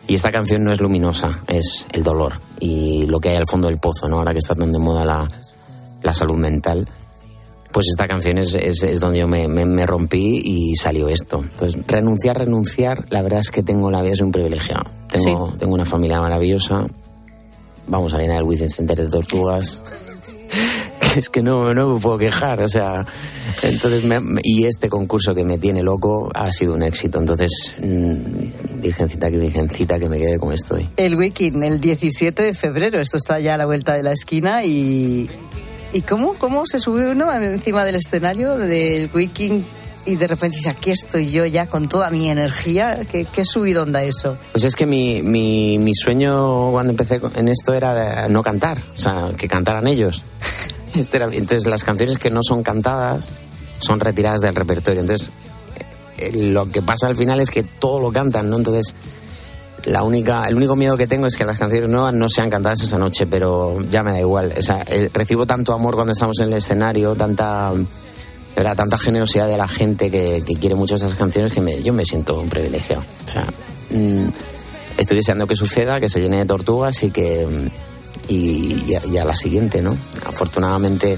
[0.06, 3.66] y esta canción no es luminosa, es el dolor y lo que hay al fondo
[3.68, 4.18] del pozo, ¿no?
[4.18, 5.28] Ahora que está tan de moda la,
[6.02, 6.88] la salud mental,
[7.72, 11.40] pues esta canción es, es- es donde yo me, me- me rompí y salió esto.
[11.42, 14.84] Entonces, renunciar, renunciar, la verdad es que tengo la vida, soy un privilegiado.
[15.10, 16.86] Tengo, tengo una familia maravillosa,
[17.86, 19.80] vamos a llenar el Within Center de tortugas.
[21.16, 23.06] es que no, no me puedo quejar, o sea,
[23.62, 28.80] entonces, me- y este concurso que me tiene loco ha sido un éxito, entonces, mm,
[28.82, 30.88] virgencita que virgencita que me quede como estoy.
[30.96, 34.62] El weekend, el 17 de febrero, esto está ya a la vuelta de la esquina
[34.64, 35.28] y...
[35.96, 39.64] ¿Y cómo, cómo se sube uno encima del escenario del weekend
[40.04, 43.00] y de repente dice, aquí estoy yo ya con toda mi energía?
[43.10, 44.36] ¿Qué, qué subidón da eso?
[44.52, 47.94] Pues es que mi, mi, mi sueño cuando empecé en esto era
[48.24, 50.22] de no cantar, o sea, que cantaran ellos.
[50.94, 53.28] Este era- entonces las canciones que no son cantadas
[53.78, 55.00] son retiradas del repertorio.
[55.00, 55.30] Entonces
[56.18, 58.56] eh, lo que pasa al final es que todo lo cantan, ¿no?
[58.58, 58.94] Entonces
[59.86, 62.82] la única, el único miedo que tengo es que las canciones nuevas no sean cantadas
[62.82, 64.52] esa noche, pero ya me da igual.
[64.58, 67.72] O sea, recibo tanto amor cuando estamos en el escenario, tanta,
[68.56, 71.92] verdad, tanta generosidad de la gente que, que quiere mucho esas canciones que me- yo
[71.92, 73.02] me siento un privilegiado.
[73.26, 73.44] O sea,
[73.90, 74.28] mm,
[74.98, 77.66] estoy deseando que suceda, que se llene de tortugas y que mm,
[78.28, 79.96] y, y a, la siguiente, ¿no?
[80.26, 81.16] Afortunadamente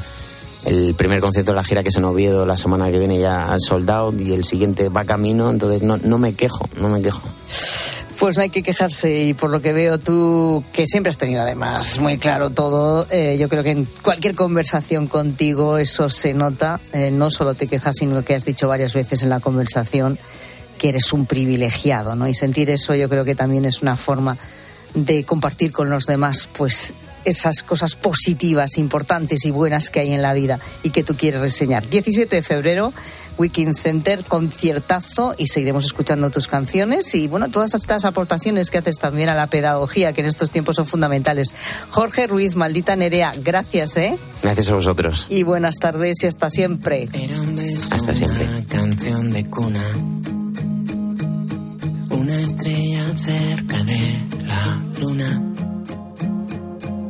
[0.67, 3.51] el primer concierto de la gira que es en Oviedo la semana que viene ya
[3.53, 7.01] ha sold out y el siguiente va camino, entonces no, no me quejo, no me
[7.01, 7.23] quejo.
[8.19, 11.43] Pues no hay que quejarse y por lo que veo tú, que siempre has tenido
[11.43, 16.81] además muy claro todo, eh, yo creo que en cualquier conversación contigo eso se nota,
[16.93, 20.19] eh, no solo te quejas, sino que has dicho varias veces en la conversación
[20.79, 22.27] que eres un privilegiado, ¿no?
[22.27, 24.37] Y sentir eso yo creo que también es una forma
[24.95, 26.95] de compartir con los demás, pues
[27.25, 31.41] esas cosas positivas, importantes y buenas que hay en la vida y que tú quieres
[31.41, 31.89] reseñar.
[31.89, 32.93] 17 de febrero,
[33.39, 38.99] Weekend Center, conciertazo y seguiremos escuchando tus canciones y bueno, todas estas aportaciones que haces
[38.99, 41.55] también a la pedagogía que en estos tiempos son fundamentales.
[41.91, 44.19] Jorge Ruiz, maldita Nerea, gracias, ¿eh?
[44.43, 45.27] Gracias a vosotros.
[45.29, 47.09] Y buenas tardes y hasta siempre.
[47.91, 48.45] Hasta siempre.
[48.45, 49.83] Una canción de cuna.
[52.11, 55.43] Una estrella cerca de la luna.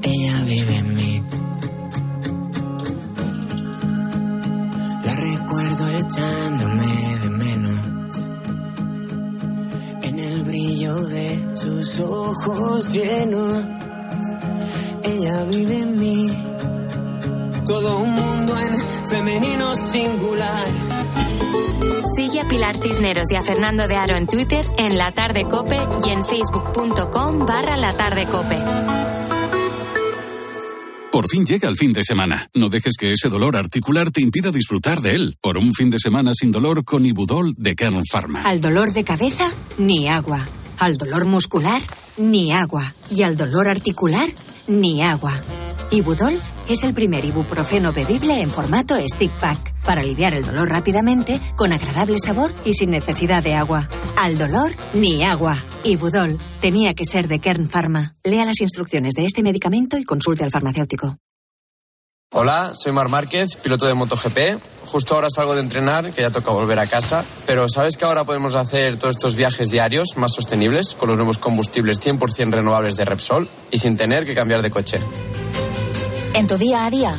[0.02, 1.22] Ella vive en mí.
[5.58, 8.28] Recuerdo echándome de menos.
[10.02, 13.64] En el brillo de sus ojos llenos.
[15.02, 16.28] Ella vive en mí.
[17.66, 18.78] Todo un mundo en
[19.08, 20.66] femenino singular.
[22.14, 25.78] Sigue a Pilar Cisneros y a Fernando de Aro en Twitter, en La Tarde Cope
[26.06, 29.17] y en facebook.com barra La Tarde Cope.
[31.18, 32.48] Por fin llega el fin de semana.
[32.54, 35.36] No dejes que ese dolor articular te impida disfrutar de él.
[35.40, 38.42] Por un fin de semana sin dolor con Ibudol de Kern Pharma.
[38.42, 40.46] Al dolor de cabeza, ni agua.
[40.78, 41.82] Al dolor muscular,
[42.18, 42.94] ni agua.
[43.10, 44.28] Y al dolor articular,
[44.68, 45.32] ni agua.
[45.90, 51.40] Ibudol es el primer ibuprofeno bebible en formato stick pack para aliviar el dolor rápidamente,
[51.56, 53.88] con agradable sabor y sin necesidad de agua.
[54.18, 55.64] Al dolor, ni agua.
[55.84, 58.16] Ibudol tenía que ser de Kern Pharma.
[58.24, 61.16] Lea las instrucciones de este medicamento y consulte al farmacéutico.
[62.30, 64.60] Hola, soy Mar Márquez, piloto de MotoGP.
[64.84, 67.24] Justo ahora salgo de entrenar, que ya toca volver a casa.
[67.46, 71.38] Pero ¿sabes que ahora podemos hacer todos estos viajes diarios más sostenibles con los nuevos
[71.38, 75.00] combustibles 100% renovables de Repsol y sin tener que cambiar de coche?
[76.34, 77.18] En tu día a día,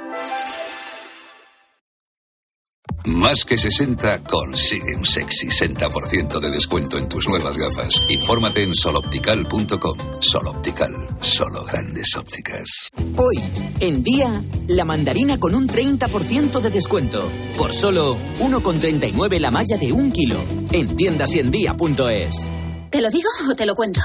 [3.05, 8.03] Más que 60 consigue un sexy 60% de descuento en tus nuevas gafas.
[8.09, 9.97] Infórmate en soloptical.com.
[10.19, 12.89] Soloptical, solo grandes ópticas.
[13.17, 13.41] Hoy,
[13.79, 17.27] en día, la mandarina con un 30% de descuento.
[17.57, 20.37] Por solo 1,39 la malla de un kilo.
[20.71, 22.51] En tiendasiendía.es.
[22.91, 24.01] ¿Te lo digo o te lo cuento?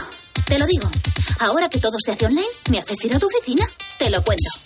[0.46, 0.88] Te lo digo.
[1.38, 3.68] Ahora que todo se hace online, ¿me haces ir a tu oficina?
[3.98, 4.65] Te lo cuento.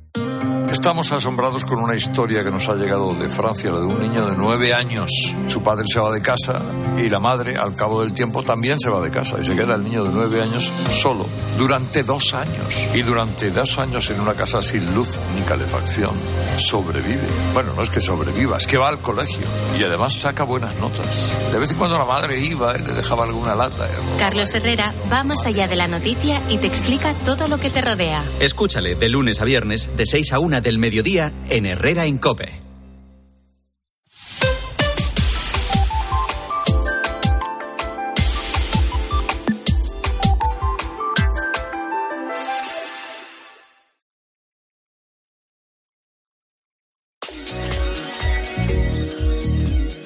[0.71, 4.25] Estamos asombrados con una historia que nos ha llegado de Francia, la de un niño
[4.25, 5.11] de nueve años.
[5.47, 6.61] Su padre se va de casa
[6.97, 9.75] y la madre, al cabo del tiempo, también se va de casa y se queda
[9.75, 11.25] el niño de nueve años solo
[11.57, 12.87] durante dos años.
[12.93, 16.11] Y durante dos años en una casa sin luz ni calefacción
[16.57, 17.27] sobrevive.
[17.53, 19.45] Bueno, no es que sobreviva, es que va al colegio
[19.77, 21.31] y además saca buenas notas.
[21.51, 23.87] De vez en cuando la madre iba y le dejaba alguna lata.
[24.17, 27.81] Carlos Herrera va más allá de la noticia y te explica todo lo que te
[27.81, 28.23] rodea.
[28.39, 32.61] Escúchale de lunes a viernes, de 6 a 1 del mediodía, en Herrera en Cope.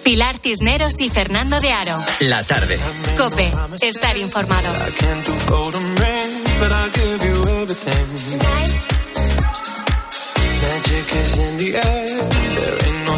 [0.03, 1.97] Pilar Cisneros y Fernando de Aro.
[2.21, 2.79] La tarde.
[3.17, 3.51] Cope,
[3.81, 4.71] estar informado.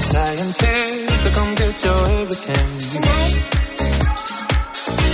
[0.07, 2.67] So come get your everything.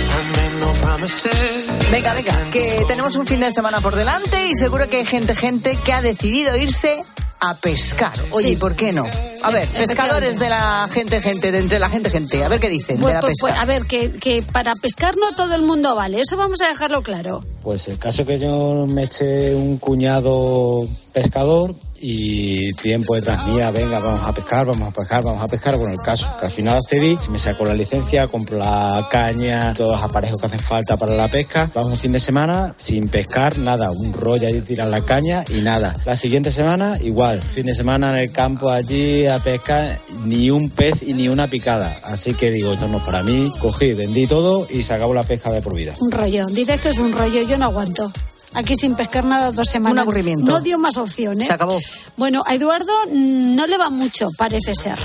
[0.06, 1.66] I made no promises.
[1.90, 5.34] Venga, venga, que tenemos un fin de semana por delante y seguro que hay gente,
[5.34, 7.02] gente que ha decidido irse
[7.40, 8.12] a pescar.
[8.30, 8.56] Oye, Sí.
[8.56, 9.04] ¿por qué no?
[9.42, 12.44] A ver, pescadores de la gente, gente, de entre la gente, gente.
[12.44, 13.48] A ver qué dicen de la pues, pesca.
[13.48, 16.68] pues, a ver, que, que para pescar no todo el mundo vale, eso vamos a
[16.68, 17.44] dejarlo claro.
[17.62, 23.98] Pues el caso que yo me eché un cuñado pescador y tiempo detrás mía, venga,
[23.98, 25.76] vamos a pescar, vamos a pescar, vamos a pescar.
[25.76, 29.92] Bueno, el caso que al final accedí, me saco la licencia, compro la caña, todos
[29.92, 31.70] los aparejos que hacen falta para la pesca.
[31.74, 35.60] Vamos un fin de semana sin pescar, nada, un rollo allí tirar la caña y
[35.60, 35.94] nada.
[36.04, 40.70] La siguiente semana, igual, fin de semana en el campo allí a pescar, ni un
[40.70, 41.96] pez y ni una picada.
[42.04, 45.22] Así que digo, esto no es para mí, cogí, vendí todo y se acabó la
[45.22, 45.94] pesca de por vida.
[46.00, 46.46] Un rollo.
[46.46, 48.12] Dice esto es un rollo, yo no aguanto.
[48.54, 49.92] Aquí sin pescar nada dos semanas.
[49.94, 50.44] Un aburrimiento.
[50.46, 51.46] No dio más opciones.
[51.48, 51.78] Se acabó.
[52.16, 54.98] Bueno, a Eduardo mm, no le va mucho, parece ser.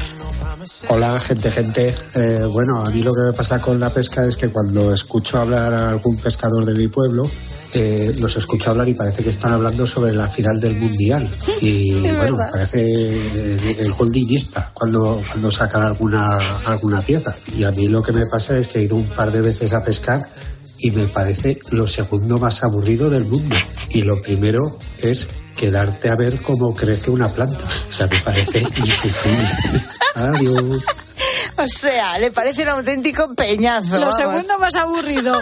[0.89, 1.95] Hola, gente, gente.
[2.15, 5.39] Eh, bueno, a mí lo que me pasa con la pesca es que cuando escucho
[5.39, 7.29] hablar a algún pescador de mi pueblo,
[7.73, 11.29] eh, los escucho hablar y parece que están hablando sobre la final del mundial.
[11.61, 12.51] Y bueno, verdad.
[12.51, 17.35] parece el, el holdingista cuando, cuando sacan alguna, alguna pieza.
[17.57, 19.73] Y a mí lo que me pasa es que he ido un par de veces
[19.73, 20.21] a pescar
[20.79, 23.55] y me parece lo segundo más aburrido del mundo.
[23.89, 27.65] Y lo primero es quedarte a ver cómo crece una planta.
[27.89, 29.49] O sea, me parece insufrible.
[30.15, 30.85] Adiós.
[31.57, 33.95] O sea, le parece un auténtico peñazo.
[33.95, 34.15] Lo vamos.
[34.15, 35.41] segundo más aburrido.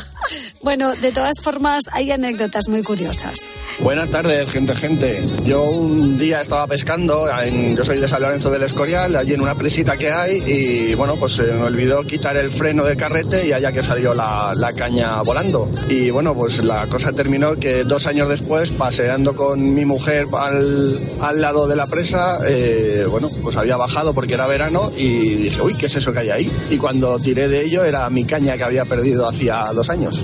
[0.63, 3.59] Bueno, de todas formas, hay anécdotas muy curiosas.
[3.79, 5.23] Buenas tardes, gente, gente.
[5.45, 9.41] Yo un día estaba pescando, en- yo soy de San Lorenzo del Escorial, allí en
[9.41, 13.45] una presita que hay, y bueno, pues se me olvidó quitar el freno de carrete
[13.47, 15.69] y allá que salió la, la caña volando.
[15.87, 20.99] Y bueno, pues la cosa terminó que dos años después, paseando con mi mujer al,
[21.21, 25.61] al lado de la presa, eh, bueno, pues había bajado porque era verano y dije,
[25.67, 26.51] uy, ¿qué es eso que hay ahí?
[26.69, 30.23] Y cuando tiré de ello era mi caña que había perdido hacía dos años.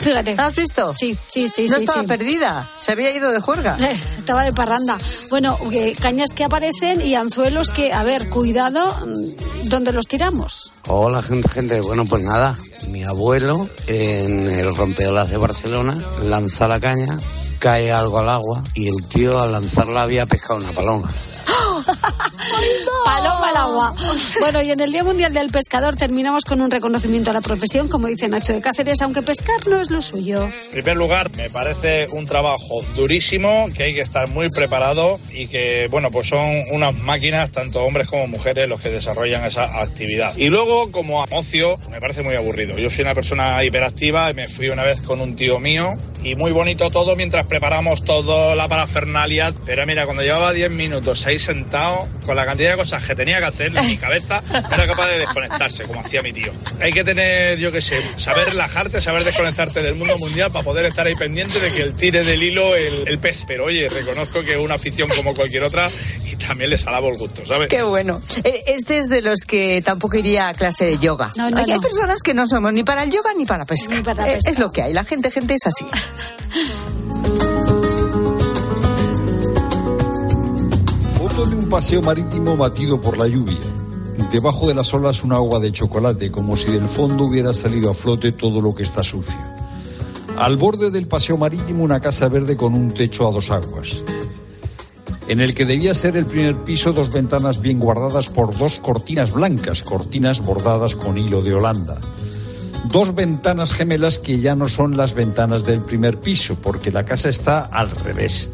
[0.00, 0.36] Fíjate.
[0.38, 0.94] ¿Has visto?
[0.96, 1.66] Sí, sí, sí.
[1.66, 2.06] No sí, estaba sí.
[2.06, 3.76] perdida, se había ido de juerga.
[3.80, 4.98] Eh, Estaba de parranda.
[5.30, 10.72] Bueno, eh, cañas que aparecen y anzuelos que, a ver, cuidado, mm, ¿dónde los tiramos?
[10.86, 11.80] Hola gente, gente.
[11.80, 12.56] Bueno, pues nada,
[12.88, 17.18] mi abuelo en el rompeolas de Barcelona lanza la caña,
[17.58, 21.08] cae algo al agua y el tío al lanzarla había pescado una paloma.
[23.04, 23.94] Paloma al agua.
[24.40, 27.88] Bueno, y en el Día Mundial del Pescador terminamos con un reconocimiento a la profesión,
[27.88, 30.44] como dice Nacho de Cáceres, aunque pescar no es lo suyo.
[30.44, 35.46] En primer lugar, me parece un trabajo durísimo, que hay que estar muy preparado y
[35.46, 40.36] que, bueno, pues son unas máquinas, tanto hombres como mujeres, los que desarrollan esa actividad.
[40.36, 42.78] Y luego, como ocio, me parece muy aburrido.
[42.78, 45.90] Yo soy una persona hiperactiva y me fui una vez con un tío mío
[46.24, 49.52] y muy bonito todo mientras preparamos todo la parafernalia.
[49.66, 53.38] Pero mira, cuando llevaba 10 minutos ahí sentado, con la cantidad de cosas que tenía
[53.38, 56.52] que hacer en mi cabeza, era capaz de desconectarse, como hacía mi tío.
[56.80, 60.86] Hay que tener, yo qué sé, saber relajarte, saber desconectarte del mundo mundial para poder
[60.86, 63.44] estar ahí pendiente de que el tire del hilo el, el pez.
[63.46, 65.90] Pero oye, reconozco que es una afición como cualquier otra
[66.30, 67.68] y también les alabo el gusto, ¿sabes?
[67.68, 68.20] Qué bueno.
[68.42, 71.32] Eh, Este es de los que tampoco iría a clase de yoga.
[71.36, 73.94] No, no, hay, personas que no somos ni para el yoga ni para la pesca.
[73.94, 74.50] Ni para la Eh, pesca.
[74.50, 74.92] Es lo que hay.
[74.92, 75.84] La gente, gente es así.
[81.18, 83.58] Foto de un paseo marítimo batido por la lluvia.
[84.30, 87.94] Debajo de las olas un agua de chocolate, como si del fondo hubiera salido a
[87.94, 89.38] flote todo lo que está sucio.
[90.36, 94.02] Al borde del paseo marítimo una casa verde con un techo a dos aguas.
[95.26, 99.32] En el que debía ser el primer piso, dos ventanas bien guardadas por dos cortinas
[99.32, 101.98] blancas, cortinas bordadas con hilo de Holanda.
[102.90, 107.30] Dos ventanas gemelas que ya no son las ventanas del primer piso, porque la casa
[107.30, 108.50] está al revés.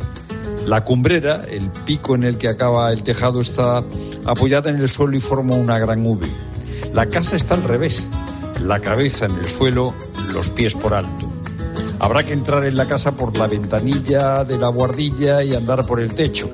[0.67, 3.83] La cumbrera, el pico en el que acaba el tejado, está
[4.25, 6.27] apoyada en el suelo y forma una gran V.
[6.95, 8.09] La casa está al revés,
[8.65, 9.93] la cabeza en el suelo,
[10.33, 11.30] los pies por alto.
[12.01, 16.01] Habrá que entrar en la casa por la ventanilla de la guardilla y andar por
[16.01, 16.51] el techo.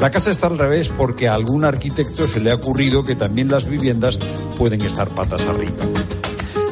[0.00, 3.50] La casa está al revés porque a algún arquitecto se le ha ocurrido que también
[3.50, 4.18] las viviendas
[4.58, 5.78] pueden estar patas arriba.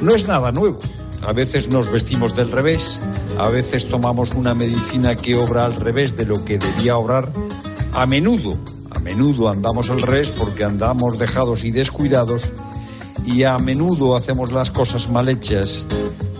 [0.02, 0.78] No es nada nuevo.
[1.22, 3.00] A veces nos vestimos del revés,
[3.38, 7.32] a veces tomamos una medicina que obra al revés de lo que debía obrar.
[7.94, 8.58] A menudo,
[8.90, 12.52] a menudo andamos al revés porque andamos dejados y descuidados
[13.24, 15.86] y a menudo hacemos las cosas mal hechas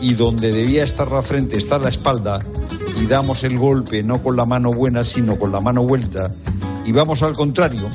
[0.04, 2.38] y donde debía estar la frente está la espalda
[3.00, 6.30] y damos el golpe no con la mano buena sino con la mano vuelta
[6.84, 7.88] y vamos al contrario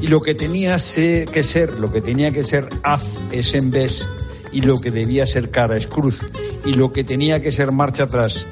[0.00, 4.06] y lo que tenía que ser, lo que tenía que ser haz es en vez
[4.52, 6.20] y lo que debía ser cara es cruz
[6.64, 8.46] y lo que tenía que ser marcha atrás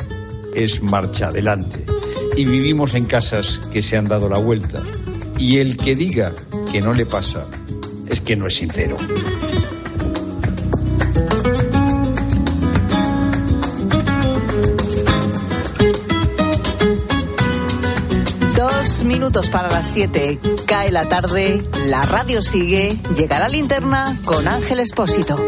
[0.52, 1.84] es marcha adelante
[2.36, 4.82] y vivimos en casas que se han dado la vuelta
[5.38, 6.32] y el que diga
[6.72, 7.46] que no le pasa
[8.08, 8.96] es que no es sincero.
[19.42, 20.38] Para las siete.
[20.64, 25.44] Cae la tarde, la radio sigue, llega la linterna con Ángel Espósito.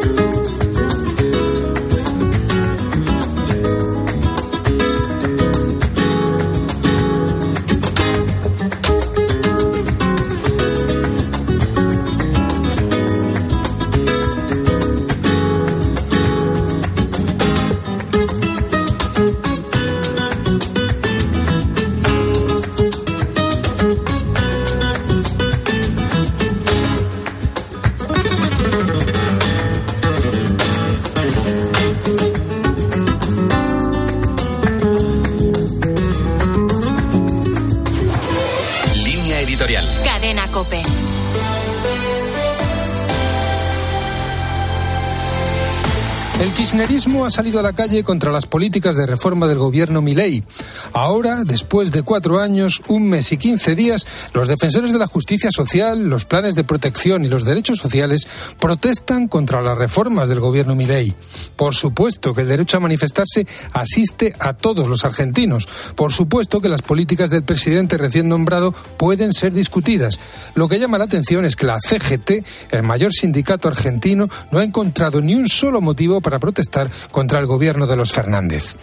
[46.77, 50.45] Kirchnerismo ha salido a la calle contra las políticas de reforma del gobierno Milei.
[50.93, 55.51] Ahora, después de cuatro años, un mes y quince días, los defensores de la justicia
[55.51, 58.29] social, los planes de protección y los derechos sociales
[58.61, 61.15] protestan contra las reformas del gobierno Milei.
[61.57, 65.67] Por supuesto que el derecho a manifestarse asiste a todos los argentinos.
[65.95, 70.21] Por supuesto que las políticas del presidente recién nombrado pueden ser discutidas.
[70.55, 74.65] Lo que llama la atención es que la CGT, el mayor sindicato argentino, no ha
[74.65, 78.77] encontrado ni un solo motivo para protestar contra el gobierno de los Fernández.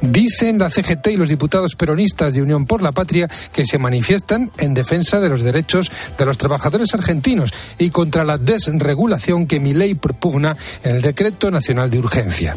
[0.00, 4.50] Dicen la CGT y los diputados peronistas de Unión por la Patria que se manifiestan
[4.58, 9.74] en defensa de los derechos de los trabajadores argentinos y contra la desregulación que mi
[9.74, 12.56] ley propugna en el Decreto Nacional de Urgencia.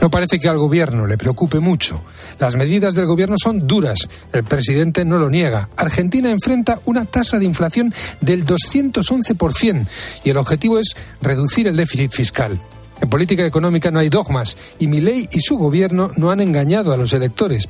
[0.00, 2.02] No parece que al gobierno le preocupe mucho.
[2.38, 4.08] Las medidas del gobierno son duras.
[4.32, 5.68] El presidente no lo niega.
[5.76, 9.86] Argentina enfrenta una tasa de inflación del 211%
[10.24, 12.60] y el objetivo es reducir el déficit fiscal.
[13.08, 16.96] En política económica no hay dogmas y Milei y su gobierno no han engañado a
[16.98, 17.66] los electores.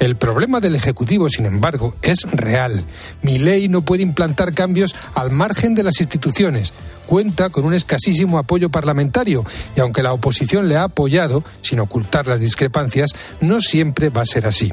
[0.00, 2.82] El problema del Ejecutivo, sin embargo, es real.
[3.22, 6.72] Milei no puede implantar cambios al margen de las instituciones.
[7.06, 9.44] Cuenta con un escasísimo apoyo parlamentario
[9.76, 14.26] y aunque la oposición le ha apoyado, sin ocultar las discrepancias, no siempre va a
[14.26, 14.72] ser así.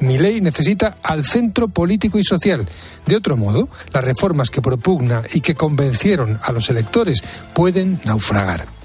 [0.00, 2.66] Milei necesita al centro político y social.
[3.04, 8.77] De otro modo, las reformas que propugna y que convencieron a los electores pueden naufragar.